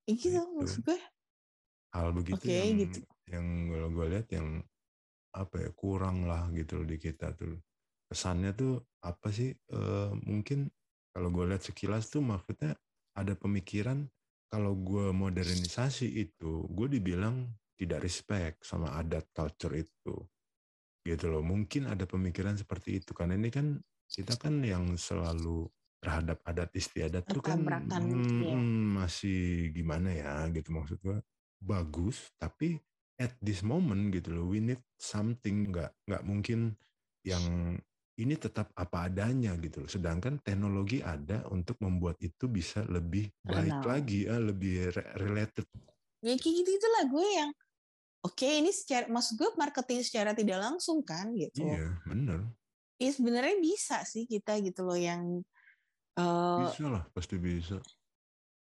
Ya 0.09 0.14
gitu 0.19 0.41
Gitu. 0.59 0.59
maksud 0.59 0.83
gue 0.87 0.99
Hal 1.95 2.09
begitu 2.12 2.45
Oke, 2.45 2.53
yang 2.53 2.71
gitu. 2.81 2.99
yang 3.33 3.47
kalau 3.73 3.88
gue 3.97 4.07
lihat 4.12 4.29
yang 4.33 4.49
apa 5.37 5.57
ya 5.69 5.71
kurang 5.77 6.25
lah 6.31 6.49
gitu 6.57 6.81
loh 6.83 6.87
di 6.88 6.97
kita 7.01 7.33
tuh. 7.37 7.61
Kesannya 8.09 8.51
tuh 8.57 8.73
apa 9.05 9.29
sih 9.33 9.51
eh, 9.55 10.11
mungkin 10.29 10.69
kalau 11.12 11.29
gue 11.35 11.45
lihat 11.51 11.62
sekilas 11.69 12.09
tuh 12.12 12.23
maksudnya 12.25 12.77
ada 13.18 13.35
pemikiran 13.35 14.07
kalau 14.48 14.72
gue 14.78 15.12
modernisasi 15.12 16.09
itu 16.09 16.64
gue 16.72 16.88
dibilang 16.88 17.44
tidak 17.78 18.02
respect 18.02 18.64
sama 18.64 18.96
adat 18.96 19.28
culture 19.31 19.76
itu. 19.76 20.16
Gitu 21.04 21.24
loh 21.31 21.44
mungkin 21.44 21.87
ada 21.87 22.09
pemikiran 22.09 22.57
seperti 22.57 23.02
itu. 23.02 23.12
Karena 23.12 23.37
ini 23.37 23.52
kan 23.52 23.76
kita 24.09 24.40
kan 24.40 24.64
yang 24.64 24.96
selalu 24.96 25.68
terhadap 25.98 26.40
adat 26.46 26.70
istiadat 26.72 27.26
tuh 27.26 27.42
kan 27.42 27.59
Bertabrakan, 27.61 28.02
mm, 28.07 28.40
iya. 28.40 28.57
mm, 28.57 28.85
masih 29.02 29.74
gimana 29.74 30.14
ya 30.14 30.46
gitu 30.54 30.70
maksud 30.70 30.98
gue 31.02 31.18
bagus 31.59 32.31
tapi 32.38 32.78
at 33.18 33.35
this 33.42 33.66
moment 33.66 34.14
gitu 34.14 34.31
loh 34.33 34.46
we 34.48 34.62
need 34.62 34.81
something. 34.96 35.68
Nggak 35.70 35.92
nggak 36.09 36.22
mungkin 36.24 36.78
yang 37.26 37.76
ini 38.18 38.35
tetap 38.35 38.74
apa 38.74 39.07
adanya 39.09 39.54
gitu 39.62 39.87
loh. 39.87 39.90
Sedangkan 39.90 40.42
teknologi 40.42 40.98
ada 41.00 41.46
untuk 41.54 41.78
membuat 41.81 42.18
itu 42.20 42.50
bisa 42.50 42.83
lebih 42.87 43.31
baik 43.46 43.78
Terkenal. 43.78 43.87
lagi, 43.87 44.20
ah, 44.26 44.42
lebih 44.42 44.90
re- 44.90 45.12
related. 45.22 45.66
ya 46.18 46.35
kayak 46.35 46.54
gitu 46.66 46.70
itulah 46.83 47.04
gue 47.07 47.26
yang 47.31 47.50
oke 48.26 48.48
ini 48.48 48.70
secara 48.74 49.07
maksud 49.07 49.38
gue 49.38 49.50
marketing 49.54 50.00
secara 50.02 50.35
tidak 50.35 50.59
langsung 50.59 50.98
kan 51.07 51.31
gitu 51.35 51.62
Iya, 51.62 51.87
bener. 52.07 52.40
ya 52.98 53.11
sebenarnya 53.14 53.57
bisa 53.62 54.02
sih 54.02 54.26
kita 54.26 54.59
gitu 54.66 54.83
loh 54.83 54.98
yang 54.98 55.22
eh 56.18 56.70
Bisa 56.74 56.90
lah, 56.90 57.04
pasti 57.14 57.38
bisa. 57.38 57.78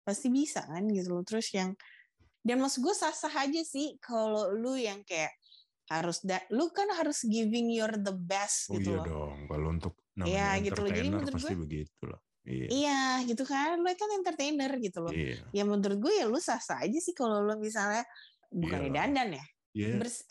pasti 0.06 0.28
bisa 0.30 0.62
kan 0.70 0.86
gitu 0.90 1.18
loh 1.18 1.24
terus 1.26 1.50
yang 1.54 1.74
dan 2.46 2.58
maksud 2.62 2.82
gue 2.86 2.96
sah-sah 2.96 3.34
aja 3.34 3.62
sih 3.66 3.98
kalau 4.02 4.54
lu 4.54 4.78
yang 4.78 5.02
kayak 5.06 5.34
harus 5.86 6.18
da, 6.22 6.42
lu 6.50 6.70
kan 6.70 6.90
harus 6.92 7.22
giving 7.24 7.70
your 7.70 7.94
the 7.96 8.12
best 8.12 8.70
Oh 8.70 8.76
gitu 8.76 8.94
iya 8.94 8.98
loh 9.00 9.06
dong, 9.06 9.38
kalau 9.46 9.68
untuk 9.70 9.94
namanya 10.14 10.34
Iya, 10.34 10.48
gitu 10.64 10.80
loh. 10.82 10.90
Jadi 10.90 11.08
menurut 11.08 11.34
pasti 11.34 11.54
gue- 11.54 11.62
begitu 11.62 12.04
lah. 12.06 12.22
Iya. 12.46 12.68
iya 12.70 13.00
gitu 13.26 13.42
kan 13.42 13.74
lu 13.74 13.90
kan 13.90 14.10
entertainer 14.14 14.70
gitu 14.78 15.02
loh 15.02 15.10
Iya. 15.10 15.42
ya 15.50 15.64
menurut 15.66 15.98
gue 15.98 16.14
ya 16.14 16.30
lu 16.30 16.38
sah-sah 16.38 16.86
aja 16.86 17.00
sih 17.02 17.10
kalau 17.12 17.42
lu 17.42 17.58
misalnya 17.58 18.06
bukannya 18.48 18.94
Iyalah. 18.94 18.98
dandan 19.02 19.30
ya 19.34 19.46
Iya, 19.74 19.90
bers- 19.98 20.26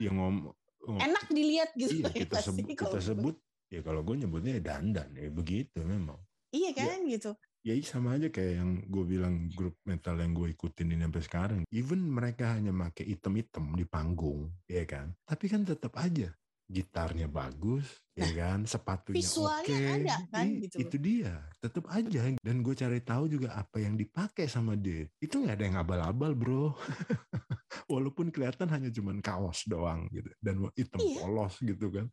yang 0.00 0.16
ngom, 0.16 0.36
ngom- 0.80 1.00
enak 1.00 1.24
dilihat 1.28 1.70
gitu 1.76 2.00
iya, 2.00 2.08
ya 2.16 2.24
kita 2.24 2.38
sebut, 2.40 2.64
kita 2.64 2.98
sebut, 2.98 3.36
ya 3.68 3.80
kalau 3.80 4.00
gue 4.00 4.16
nyebutnya 4.16 4.56
ya 4.56 4.62
dandan, 4.72 5.12
ya 5.12 5.28
begitu 5.28 5.78
memang. 5.80 6.16
iya 6.50 6.72
kan 6.72 7.04
gitu 7.04 7.36
ya 7.60 7.76
sama 7.84 8.16
aja 8.16 8.32
kayak 8.32 8.54
yang 8.56 8.70
gue 8.88 9.04
bilang 9.04 9.52
grup 9.52 9.76
metal 9.84 10.16
yang 10.16 10.32
gue 10.32 10.52
ikutin 10.56 10.96
ini 10.96 11.04
sampai 11.04 11.22
sekarang. 11.24 11.60
Even 11.68 12.00
mereka 12.08 12.56
hanya 12.56 12.72
pakai 12.72 13.04
item-item 13.08 13.76
di 13.76 13.84
panggung, 13.84 14.48
ya 14.64 14.84
kan. 14.88 15.12
Tapi 15.28 15.44
kan 15.48 15.62
tetap 15.68 15.92
aja 16.00 16.32
gitarnya 16.70 17.26
bagus, 17.26 17.98
ya 18.14 18.30
kan. 18.30 18.62
Sepatunya 18.62 19.18
oke. 19.18 19.26
Visualnya 19.26 19.78
ada 19.98 20.16
kan, 20.30 20.46
gitu. 20.62 20.76
Itu 20.86 20.96
dia, 21.02 21.34
tetap 21.58 21.90
aja. 21.90 22.30
Dan 22.38 22.62
gue 22.62 22.74
cari 22.78 23.02
tahu 23.02 23.26
juga 23.26 23.58
apa 23.58 23.82
yang 23.82 23.98
dipakai 23.98 24.46
sama 24.46 24.78
dia. 24.78 25.04
Itu 25.18 25.42
nggak 25.42 25.54
ada 25.58 25.64
yang 25.66 25.76
abal-abal 25.82 26.32
bro. 26.38 26.70
Walaupun 27.92 28.30
kelihatan 28.30 28.70
hanya 28.70 28.88
cuman 28.88 29.18
kaos 29.18 29.66
doang 29.66 30.06
gitu. 30.14 30.30
Dan 30.38 30.70
hitam 30.78 31.02
Iya. 31.02 31.18
polos 31.26 31.58
gitu 31.58 31.90
kan 31.90 32.06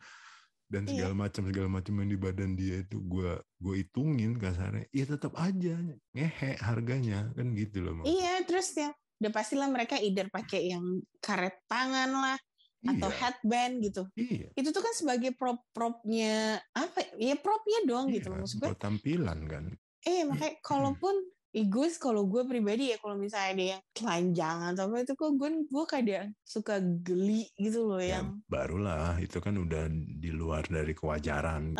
dan 0.68 0.84
Iya. 0.84 0.92
segala 0.92 1.14
macam 1.16 1.42
segala 1.48 1.68
macam 1.72 1.94
yang 2.04 2.10
di 2.12 2.20
badan 2.20 2.52
dia 2.60 2.76
itu 2.84 3.00
gue 3.00 3.32
gue 3.40 3.74
hitungin 3.84 4.36
kasarnya 4.36 4.86
ya 4.92 5.06
tetap 5.08 5.34
aja 5.40 5.80
ngehe 6.12 6.60
harganya 6.60 7.32
kan 7.34 7.56
gitu 7.56 7.84
loh 7.84 8.04
Mak. 8.04 8.06
iya 8.06 8.44
terus 8.44 8.76
ya 8.76 8.92
udah 9.18 9.32
pastilah 9.34 9.68
mereka 9.72 9.98
either 9.98 10.28
pakai 10.30 10.76
yang 10.76 11.02
karet 11.24 11.56
tangan 11.66 12.12
lah 12.14 12.38
atau 12.86 13.10
iya, 13.10 13.18
headband 13.18 13.74
gitu. 13.82 14.06
Iya. 14.14 14.48
Itu 14.54 14.70
tuh 14.70 14.86
kan 14.86 14.94
sebagai 14.94 15.34
prop 15.34 15.66
propnya 15.74 16.62
apa 16.78 17.18
ya 17.18 17.34
propnya 17.36 17.90
doang 17.90 18.08
gitu 18.14 18.30
loh 18.30 18.38
iya, 18.38 18.44
maksud 18.46 18.58
gue 18.62 18.78
tampilan 18.78 19.40
kan. 19.50 19.66
Eh 20.06 20.24
makanya 20.24 20.62
kalaupun 20.62 21.16
Egois 21.58 21.98
kalau 21.98 22.30
gue 22.30 22.46
pribadi 22.46 22.94
ya 22.94 23.02
kalau 23.02 23.18
misalnya 23.18 23.50
ada 23.58 23.66
yang 23.74 23.82
telanjangan 23.98 24.70
atau 24.78 24.86
apa 24.86 24.96
itu 25.02 25.14
kok 25.18 25.32
gue 25.34 25.50
gue 25.66 25.86
kadang 25.90 26.28
suka 26.46 26.78
geli 27.02 27.50
gitu 27.58 27.90
loh 27.90 27.98
ya 27.98 28.22
yang 28.22 28.38
barulah 28.46 29.18
itu 29.18 29.42
kan 29.42 29.58
udah 29.58 29.90
di 29.92 30.30
luar 30.30 30.70
dari 30.70 30.94
kewajaran. 30.94 31.74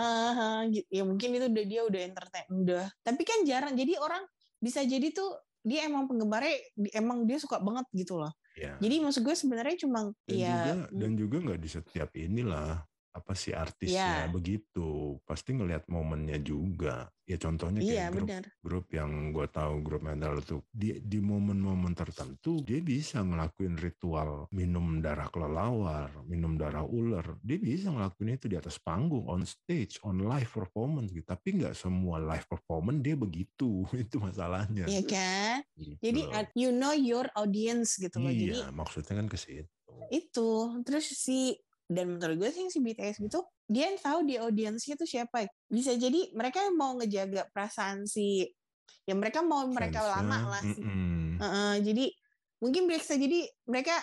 Gitu. 0.74 0.90
ya 0.90 1.04
mungkin 1.06 1.30
itu 1.38 1.46
udah 1.46 1.66
dia 1.70 1.82
udah 1.86 2.02
entertain 2.02 2.48
udah. 2.50 2.86
Tapi 3.06 3.22
kan 3.22 3.46
jarang 3.46 3.78
jadi 3.78 4.02
orang 4.02 4.26
bisa 4.58 4.82
jadi 4.82 5.14
tuh 5.14 5.38
dia 5.68 5.84
emang 5.84 6.08
penggemarnya 6.08 6.56
emang 6.96 7.28
dia 7.28 7.38
suka 7.38 7.60
banget 7.60 7.86
gitu 7.92 8.18
loh. 8.18 8.32
Ya. 8.56 8.74
Jadi 8.82 9.04
maksud 9.04 9.22
gue 9.22 9.36
sebenarnya 9.36 9.76
cuma 9.84 10.10
dan 10.26 10.34
ya 10.34 10.56
juga 10.58 10.74
dan 10.96 11.12
juga 11.14 11.36
nggak 11.44 11.60
di 11.62 11.70
setiap 11.70 12.10
inilah 12.18 12.87
apa 13.18 13.34
sih 13.34 13.52
artisnya 13.52 14.28
Iya. 14.28 14.30
begitu 14.30 14.88
pasti 15.26 15.58
ngelihat 15.58 15.90
momennya 15.90 16.38
juga 16.40 17.10
ya 17.28 17.36
contohnya 17.36 17.84
kayak 17.84 17.92
iya 17.92 18.06
grup 18.08 18.30
grup 18.64 18.86
yang 18.92 19.12
gue 19.32 19.48
tahu 19.50 19.74
grup 19.84 20.00
metal 20.00 20.40
itu 20.40 20.64
di 20.72 21.02
di 21.02 21.20
momen-momen 21.20 21.92
tertentu 21.92 22.64
dia 22.64 22.80
bisa 22.80 23.20
ngelakuin 23.20 23.76
ritual 23.76 24.48
minum 24.50 25.00
darah 25.00 25.28
kelelawar, 25.28 26.08
minum 26.24 26.56
darah 26.56 26.88
ular, 26.88 27.36
dia 27.44 27.60
bisa 27.60 27.92
ngelakuin 27.92 28.36
itu 28.36 28.48
di 28.48 28.56
atas 28.56 28.80
panggung, 28.80 29.28
on 29.28 29.44
stage, 29.44 30.00
on 30.04 30.24
live 30.24 30.48
performance 30.48 31.12
gitu. 31.12 31.28
Tapi 31.28 31.60
nggak 31.60 31.76
semua 31.76 32.20
live 32.22 32.48
performance 32.48 33.00
dia 33.04 33.16
begitu, 33.16 33.84
itu 34.04 34.18
masalahnya. 34.20 34.88
Iya 34.88 35.02
kan 35.04 35.58
Gitu 35.76 36.00
jadi 36.00 36.22
ad- 36.32 36.54
you 36.56 36.70
know 36.72 36.94
your 36.94 37.28
audience 37.36 37.98
gitu 37.98 38.18
loh 38.18 38.32
jadi 38.32 38.66
iya, 38.66 38.70
maksudnya 38.72 39.14
kan 39.14 39.28
ke 39.28 39.38
situ. 39.38 39.68
itu 40.10 40.50
terus 40.86 41.06
si 41.12 41.58
dan 41.88 42.20
menurut 42.20 42.36
gue 42.36 42.50
sih 42.52 42.68
si 42.68 42.84
BTS 42.84 43.24
gitu 43.24 43.48
dia 43.68 43.88
yang 43.92 44.00
tahu 44.00 44.28
di 44.28 44.36
audiensnya 44.36 45.00
tuh 45.00 45.08
siapa 45.08 45.48
bisa 45.72 45.96
jadi 45.96 46.36
mereka 46.36 46.68
mau 46.76 47.00
ngejaga 47.00 47.48
perasaan 47.56 48.04
si 48.04 48.44
ya 49.08 49.16
mereka 49.16 49.40
mau 49.40 49.64
mereka 49.72 50.04
lama 50.04 50.52
lah 50.52 50.64
sih 50.64 50.84
mm-mm. 50.84 51.40
Heeh, 51.40 51.74
jadi 51.86 52.06
mungkin 52.60 52.90
bisa 52.92 53.16
jadi 53.16 53.48
mereka 53.70 53.96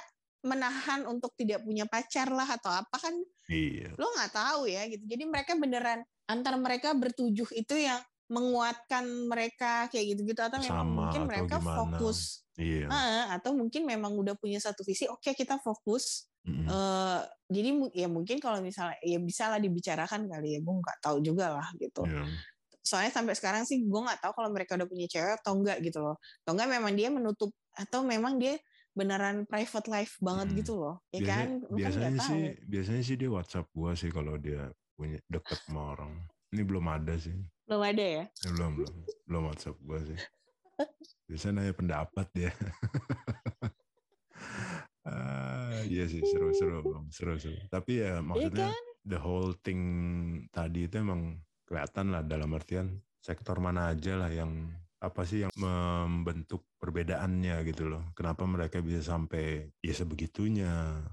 menahan 0.44 1.04
untuk 1.08 1.32
tidak 1.36 1.64
punya 1.64 1.84
pacar 1.88 2.28
lah 2.32 2.46
atau 2.46 2.72
apa 2.72 2.96
kan 3.00 3.14
Iya, 3.48 3.92
lo 4.00 4.08
nggak 4.16 4.32
tahu 4.32 4.64
ya 4.64 4.88
gitu 4.88 5.04
jadi 5.04 5.24
mereka 5.28 5.52
beneran 5.60 6.00
antara 6.24 6.56
mereka 6.56 6.96
bertujuh 6.96 7.52
itu 7.52 7.74
yang 7.76 8.00
menguatkan 8.32 9.04
mereka 9.28 9.84
kayak 9.92 10.16
gitu-gitu 10.16 10.40
atau 10.40 10.56
memang 10.56 10.88
Sama 10.88 10.96
mungkin 10.96 11.20
atau 11.20 11.28
mereka 11.28 11.56
gimana. 11.60 11.76
fokus 11.76 12.18
iya. 12.56 12.88
Heeh, 12.88 13.24
atau 13.36 13.52
mungkin 13.52 13.84
memang 13.84 14.16
udah 14.16 14.32
punya 14.40 14.56
satu 14.56 14.80
visi 14.80 15.04
oke 15.04 15.36
kita 15.36 15.60
fokus 15.60 16.32
Mm-mm. 16.44 16.66
eh 16.66 17.20
jadi 17.48 17.68
ya 17.92 18.08
mungkin 18.08 18.36
kalau 18.36 18.60
misalnya 18.60 18.96
ya 19.00 19.16
bisa 19.16 19.48
lah 19.48 19.56
dibicarakan 19.56 20.28
kali 20.28 20.56
ya 20.56 20.60
gue 20.60 20.74
nggak 20.76 20.98
tahu 21.00 21.20
juga 21.20 21.56
lah 21.56 21.68
gitu 21.76 22.04
Iya. 22.04 22.24
soalnya 22.80 23.12
sampai 23.12 23.32
sekarang 23.32 23.64
sih 23.64 23.80
gue 23.80 24.00
nggak 24.00 24.20
tahu 24.20 24.32
kalau 24.34 24.52
mereka 24.52 24.76
udah 24.76 24.84
punya 24.84 25.08
cewek 25.08 25.40
atau 25.40 25.56
enggak 25.56 25.80
gitu 25.80 26.04
loh 26.04 26.16
atau 26.44 26.52
enggak 26.52 26.68
memang 26.70 26.92
dia 26.92 27.08
menutup 27.08 27.48
atau 27.72 28.04
memang 28.04 28.36
dia 28.36 28.60
beneran 28.92 29.42
private 29.44 29.88
life 29.88 30.14
banget 30.20 30.48
Hmm. 30.48 30.58
gitu 30.60 30.72
loh 30.76 30.94
ya 31.10 31.18
Biasa- 31.18 31.30
kan 31.32 31.48
lu 31.48 31.64
kan 31.66 31.78
biasanya 31.80 32.04
nggak 32.04 32.20
tahu 32.20 32.28
sih 32.28 32.44
biasanya 32.68 33.02
sih 33.02 33.16
dia 33.16 33.30
WhatsApp 33.32 33.66
gua 33.72 33.90
sih 33.94 34.10
kalau 34.10 34.34
dia 34.36 34.62
punya 34.94 35.18
deket 35.26 35.58
sama 35.64 35.96
orang. 35.96 36.12
Ini 36.54 36.62
belum 36.62 36.86
ada 36.86 37.14
sih. 37.18 37.34
belum 37.66 37.82
ada 37.82 38.04
ya 38.04 38.24
belum 38.46 38.70
belum 38.78 38.94
belum 39.26 39.42
WhatsApp 39.48 39.76
gua 39.80 39.98
sih. 40.04 40.18
Biasanya 41.24 41.52
nanya 41.58 41.74
pendapat 41.74 42.26
dia. 42.30 42.52
Ah, 45.04 45.84
iya 45.84 46.08
sih 46.08 46.24
seru-seru 46.24 46.80
Bang. 46.80 47.06
seru-seru. 47.12 47.60
Tapi 47.68 48.00
ya 48.00 48.24
maksudnya 48.24 48.72
kan? 48.72 48.84
the 49.04 49.20
whole 49.20 49.52
thing 49.60 49.80
tadi 50.48 50.88
itu 50.88 50.96
emang 51.00 51.44
kelihatan 51.68 52.12
lah 52.12 52.24
dalam 52.24 52.52
artian 52.56 53.04
sektor 53.20 53.60
mana 53.60 53.92
aja 53.92 54.16
lah 54.16 54.32
yang 54.32 54.72
apa 55.04 55.28
sih 55.28 55.44
yang 55.44 55.52
membentuk 55.60 56.64
perbedaannya 56.80 57.60
gitu 57.68 57.84
loh. 57.84 58.08
Kenapa 58.16 58.48
mereka 58.48 58.80
bisa 58.80 59.04
sampai 59.04 59.68
ya 59.84 59.92
sebegitunya 59.92 61.04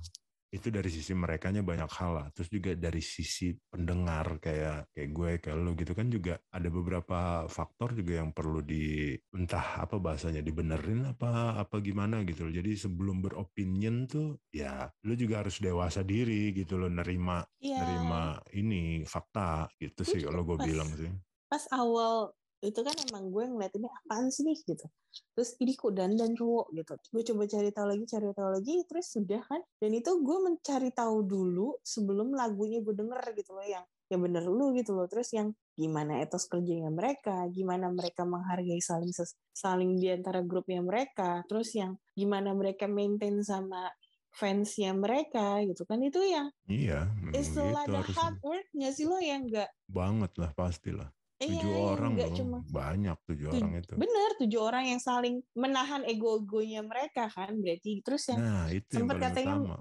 itu 0.52 0.68
dari 0.68 0.92
sisi 0.92 1.16
merekanya 1.16 1.64
banyak 1.64 1.88
hal 1.96 2.12
lah. 2.20 2.28
Terus 2.36 2.52
juga 2.52 2.76
dari 2.76 3.00
sisi 3.00 3.56
pendengar 3.56 4.36
kayak 4.44 4.92
kayak 4.92 5.10
gue 5.16 5.30
kayak 5.40 5.58
lo 5.58 5.72
gitu 5.80 5.96
kan 5.96 6.12
juga 6.12 6.36
ada 6.52 6.68
beberapa 6.68 7.48
faktor 7.48 7.96
juga 7.96 8.20
yang 8.20 8.36
perlu 8.36 8.60
di 8.60 9.16
entah 9.32 9.88
apa 9.88 9.96
bahasanya 9.96 10.44
dibenerin 10.44 11.08
apa 11.08 11.56
apa 11.56 11.80
gimana 11.80 12.28
gitu 12.28 12.52
loh. 12.52 12.54
Jadi 12.54 12.76
sebelum 12.76 13.24
beropinion 13.24 14.12
tuh 14.12 14.36
ya 14.52 14.92
lo 15.08 15.14
juga 15.16 15.48
harus 15.48 15.64
dewasa 15.64 16.04
diri 16.04 16.52
gitu 16.52 16.76
loh 16.76 16.92
nerima 16.92 17.40
yeah. 17.64 17.80
nerima 17.80 18.36
ini 18.52 19.08
fakta 19.08 19.72
gitu 19.80 20.04
sih 20.04 20.20
kalau 20.20 20.44
gue 20.44 20.60
bilang 20.68 20.92
sih. 21.00 21.08
Pas 21.48 21.64
awal 21.72 22.32
itu 22.62 22.80
kan 22.86 22.94
emang 23.10 23.34
gue 23.34 23.44
ngeliat 23.50 23.74
ini 23.74 23.90
apaan 23.90 24.30
sih 24.30 24.46
nih? 24.46 24.58
gitu. 24.62 24.86
Terus 25.34 25.58
ini 25.58 25.74
kok 25.74 25.92
dandan 25.98 26.38
cowok? 26.38 26.68
gitu. 26.78 26.94
Gue 27.10 27.24
coba 27.26 27.44
cari 27.50 27.70
tahu 27.74 27.88
lagi 27.90 28.06
cari 28.06 28.28
tahu 28.32 28.50
lagi 28.54 28.74
terus 28.86 29.08
sudah 29.10 29.42
kan. 29.42 29.62
Dan 29.82 29.92
itu 29.98 30.12
gue 30.22 30.38
mencari 30.46 30.90
tahu 30.94 31.18
dulu 31.26 31.82
sebelum 31.82 32.38
lagunya 32.38 32.80
gue 32.86 32.94
denger 32.94 33.22
gitu 33.34 33.52
loh 33.58 33.66
yang 33.66 33.86
yang 34.14 34.22
bener 34.22 34.46
lu 34.46 34.78
gitu 34.78 34.94
loh. 34.94 35.10
Terus 35.10 35.34
yang 35.34 35.50
gimana 35.74 36.22
etos 36.22 36.46
kerjanya 36.46 36.94
mereka? 36.94 37.50
Gimana 37.50 37.90
mereka 37.90 38.22
menghargai 38.30 38.80
saling 38.80 39.10
saling 39.52 39.98
di 39.98 40.14
antara 40.14 40.46
grupnya 40.46 40.86
mereka? 40.86 41.42
Terus 41.50 41.74
yang 41.74 41.98
gimana 42.14 42.54
mereka 42.54 42.86
maintain 42.86 43.42
sama 43.42 43.90
fansnya 44.30 44.94
mereka? 44.94 45.60
gitu 45.66 45.82
kan. 45.90 45.98
Itu 46.06 46.22
yang 46.22 46.54
iya 46.70 47.10
istilah 47.32 47.84
gitu 47.88 48.14
hard 48.16 48.38
work 48.44 48.68
nggak 48.76 48.94
sih 48.96 49.06
lo 49.08 49.18
yang 49.20 49.48
enggak 49.48 49.72
banget 49.88 50.32
lah 50.40 50.52
pastilah 50.56 51.10
tujuh 51.42 51.74
iya, 51.74 51.90
orang 51.98 52.12
loh 52.14 52.32
cuma, 52.38 52.58
banyak 52.70 53.18
tujuh 53.26 53.48
tuj 53.50 53.58
orang 53.58 53.74
itu 53.82 53.94
bener 53.98 54.30
tujuh 54.38 54.62
orang 54.62 54.86
yang 54.94 55.02
saling 55.02 55.36
menahan 55.58 56.06
ego-egonya 56.06 56.86
mereka 56.86 57.26
kan 57.34 57.58
berarti 57.58 58.06
terus 58.06 58.30
yang 58.30 58.42
nah, 58.42 58.66
itu 58.70 58.94
sempat 58.94 59.18
katanya 59.18 59.56
utama. 59.58 59.78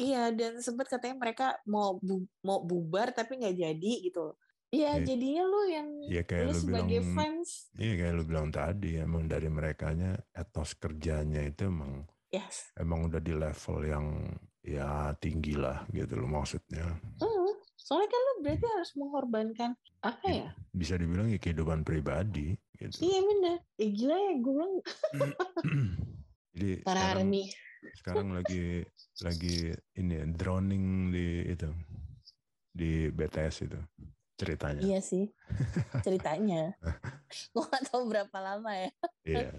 iya 0.00 0.32
dan 0.32 0.58
sempat 0.64 0.86
katanya 0.88 1.16
mereka 1.20 1.46
mau 1.68 2.00
bu, 2.00 2.24
mau 2.40 2.64
bubar 2.64 3.12
tapi 3.12 3.36
nggak 3.40 3.56
jadi 3.56 3.94
gitu 4.08 4.32
Iya, 4.68 5.00
ya, 5.00 5.16
jadinya 5.16 5.44
lu 5.48 5.60
yang 5.72 5.88
ya, 6.12 6.22
kayak 6.28 6.52
lu, 6.52 6.60
sebagai 6.60 7.00
bilang, 7.00 7.16
fans. 7.16 7.72
Iya, 7.80 7.92
kayak 8.04 8.12
lu 8.20 8.22
bilang 8.28 8.48
tadi, 8.52 9.00
emang 9.00 9.24
dari 9.24 9.48
merekanya 9.48 10.12
etos 10.36 10.76
kerjanya 10.76 11.40
itu 11.40 11.72
emang 11.72 12.04
yes. 12.28 12.76
emang 12.76 13.08
udah 13.08 13.16
di 13.16 13.32
level 13.32 13.78
yang 13.88 14.28
ya 14.60 15.16
tinggi 15.16 15.56
lah 15.56 15.88
gitu 15.88 16.20
loh 16.20 16.28
maksudnya. 16.28 16.84
Hmm 17.16 17.37
Soalnya 17.88 18.12
kan 18.12 18.20
lo 18.20 18.32
berarti 18.44 18.66
harus 18.68 18.90
mengorbankan 19.00 19.70
apa 20.04 20.26
ya? 20.28 20.48
Bisa 20.76 21.00
dibilang 21.00 21.32
ya 21.32 21.40
kehidupan 21.40 21.88
pribadi. 21.88 22.52
Gitu. 22.76 23.00
Iya 23.00 23.24
benar. 23.24 23.56
Eh 23.80 23.90
gila 23.96 24.16
ya 24.20 24.32
gue 24.36 24.52
bilang. 24.52 24.74
Jadi 26.52 26.70
Para 26.84 27.00
sekarang, 27.00 27.24
army. 27.24 27.42
sekarang 27.96 28.28
lagi 28.36 28.84
lagi 29.24 29.56
ini 29.96 30.12
ya, 30.20 30.24
drowning 30.28 30.84
di 31.16 31.28
itu 31.48 31.70
di 32.76 33.08
BTS 33.08 33.56
itu 33.64 33.80
ceritanya. 34.36 34.84
Iya 34.84 35.00
sih 35.00 35.24
ceritanya. 36.04 36.76
gue 37.56 37.64
gak 37.72 37.88
tahu 37.88 38.12
berapa 38.12 38.36
lama 38.36 38.68
ya. 38.76 38.92
Iya. 39.24 39.50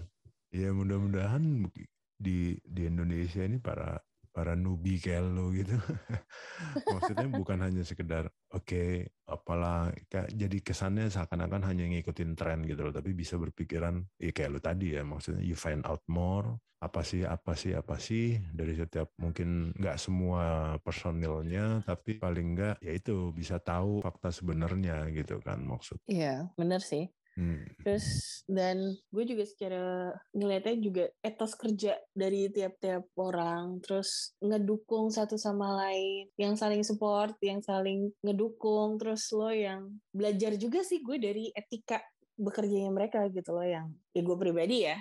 Iya 0.54 0.70
mudah-mudahan 0.70 1.66
di 2.14 2.54
di 2.62 2.82
Indonesia 2.86 3.42
ini 3.42 3.58
para 3.58 3.98
para 4.30 4.54
nubi 4.54 5.02
kayak 5.02 5.22
lo 5.26 5.50
gitu. 5.50 5.74
Maksudnya 6.94 7.28
bukan 7.30 7.58
hanya 7.66 7.82
sekedar 7.82 8.30
oke 8.50 8.64
okay, 8.64 8.88
apalah 9.26 9.90
kayak 10.06 10.30
jadi 10.34 10.58
kesannya 10.62 11.10
seakan-akan 11.10 11.66
hanya 11.66 11.84
ngikutin 11.90 12.38
tren 12.38 12.62
gitu 12.66 12.86
loh, 12.86 12.94
tapi 12.94 13.14
bisa 13.14 13.36
berpikiran 13.36 14.02
ya 14.18 14.30
kayak 14.30 14.50
lo 14.50 14.60
tadi 14.62 14.94
ya 14.94 15.02
maksudnya 15.02 15.42
you 15.42 15.58
find 15.58 15.82
out 15.86 16.02
more 16.06 16.58
apa 16.80 17.04
sih 17.04 17.28
apa 17.28 17.52
sih 17.52 17.76
apa 17.76 18.00
sih 18.00 18.40
dari 18.56 18.72
setiap 18.72 19.12
mungkin 19.20 19.76
nggak 19.76 20.00
semua 20.00 20.74
personilnya 20.80 21.84
tapi 21.84 22.16
paling 22.16 22.56
nggak 22.56 22.80
ya 22.80 22.92
itu 22.96 23.36
bisa 23.36 23.60
tahu 23.60 24.00
fakta 24.00 24.32
sebenarnya 24.32 25.12
gitu 25.12 25.44
kan 25.44 25.60
maksud. 25.60 26.00
Iya 26.08 26.48
benar 26.56 26.80
sih. 26.80 27.12
Hmm. 27.38 27.62
Terus 27.86 28.06
dan 28.50 28.98
gue 29.14 29.24
juga 29.24 29.44
secara 29.46 30.12
ngeliatnya 30.34 30.76
juga 30.82 31.04
etos 31.22 31.54
kerja 31.54 31.94
dari 32.10 32.50
tiap-tiap 32.50 33.06
orang, 33.16 33.78
terus 33.80 34.34
ngedukung 34.42 35.08
satu 35.08 35.38
sama 35.38 35.72
lain, 35.86 36.28
yang 36.36 36.58
saling 36.58 36.82
support, 36.82 37.38
yang 37.40 37.62
saling 37.62 38.10
ngedukung, 38.20 38.98
terus 38.98 39.30
lo 39.30 39.48
yang 39.54 39.94
belajar 40.10 40.58
juga 40.58 40.82
sih 40.82 41.00
gue 41.00 41.16
dari 41.16 41.48
etika 41.54 42.02
bekerjanya 42.40 42.88
mereka 42.88 43.28
gitu 43.28 43.52
loh. 43.52 43.64
Yang 43.64 43.92
ya 44.16 44.20
gue 44.24 44.36
pribadi 44.40 44.76
ya. 44.88 44.96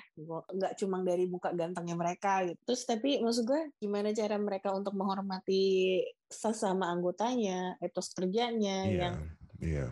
Nggak 0.52 0.74
cuma 0.76 1.00
dari 1.02 1.26
muka 1.26 1.56
gantengnya 1.56 1.96
mereka 1.96 2.44
gitu. 2.44 2.60
Terus 2.68 2.84
tapi 2.84 3.24
maksud 3.24 3.48
gue 3.48 3.62
gimana 3.80 4.12
cara 4.12 4.36
mereka 4.36 4.76
untuk 4.76 4.94
menghormati 4.94 6.04
sesama 6.30 6.92
anggotanya 6.92 7.80
etos 7.82 8.14
kerjanya 8.14 8.86
yeah, 8.86 9.00
yang 9.00 9.16
yeah. 9.58 9.90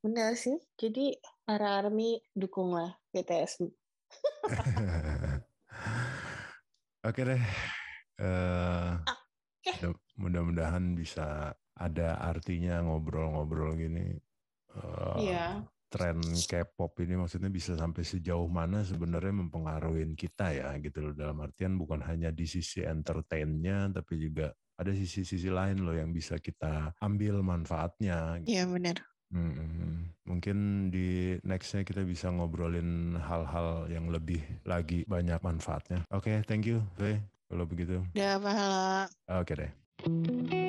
Benar 0.00 0.32
sih 0.36 0.56
jadi 0.80 1.16
para 1.44 1.82
army 1.82 2.20
dukunglah 2.32 2.96
BTS. 3.12 3.64
Oke 7.08 7.20
deh. 7.24 7.42
Uh, 8.20 9.00
okay. 9.64 9.88
Mudah-mudahan 10.20 10.92
bisa 10.92 11.56
ada 11.80 12.08
artinya 12.20 12.84
ngobrol-ngobrol 12.84 13.72
gini. 13.76 14.12
Uh, 14.76 15.16
yeah. 15.16 15.64
Tren 15.90 16.22
K-pop 16.22 17.02
ini 17.02 17.18
maksudnya 17.18 17.50
bisa 17.50 17.74
sampai 17.74 18.06
sejauh 18.06 18.46
mana 18.46 18.86
sebenarnya 18.86 19.42
mempengaruhi 19.42 20.14
kita 20.14 20.54
ya 20.54 20.70
gitu 20.78 21.02
loh 21.02 21.14
dalam 21.18 21.42
artian 21.42 21.74
bukan 21.74 21.98
hanya 22.06 22.30
di 22.30 22.46
sisi 22.46 22.86
entertainnya 22.86 23.90
tapi 23.90 24.22
juga 24.22 24.54
ada 24.78 24.94
sisi-sisi 24.94 25.50
lain 25.50 25.82
loh 25.82 25.92
yang 25.92 26.14
bisa 26.14 26.38
kita 26.38 26.94
ambil 27.02 27.42
manfaatnya. 27.42 28.38
Iya 28.46 28.70
benar. 28.70 29.02
Hmm, 29.30 30.10
mungkin 30.26 30.90
di 30.90 31.38
nextnya 31.46 31.86
kita 31.86 32.02
bisa 32.02 32.34
ngobrolin 32.34 33.14
hal-hal 33.14 33.86
yang 33.86 34.10
lebih 34.10 34.42
lagi 34.66 35.06
banyak 35.06 35.38
manfaatnya. 35.38 36.02
Oke, 36.10 36.34
okay, 36.34 36.36
thank 36.50 36.66
you, 36.66 36.82
Faye. 36.98 37.22
Kalau 37.46 37.66
begitu. 37.66 38.02
Ya, 38.14 38.38
pahala. 38.38 39.06
Oke 39.30 39.54
okay 39.54 39.54
deh. 39.54 40.59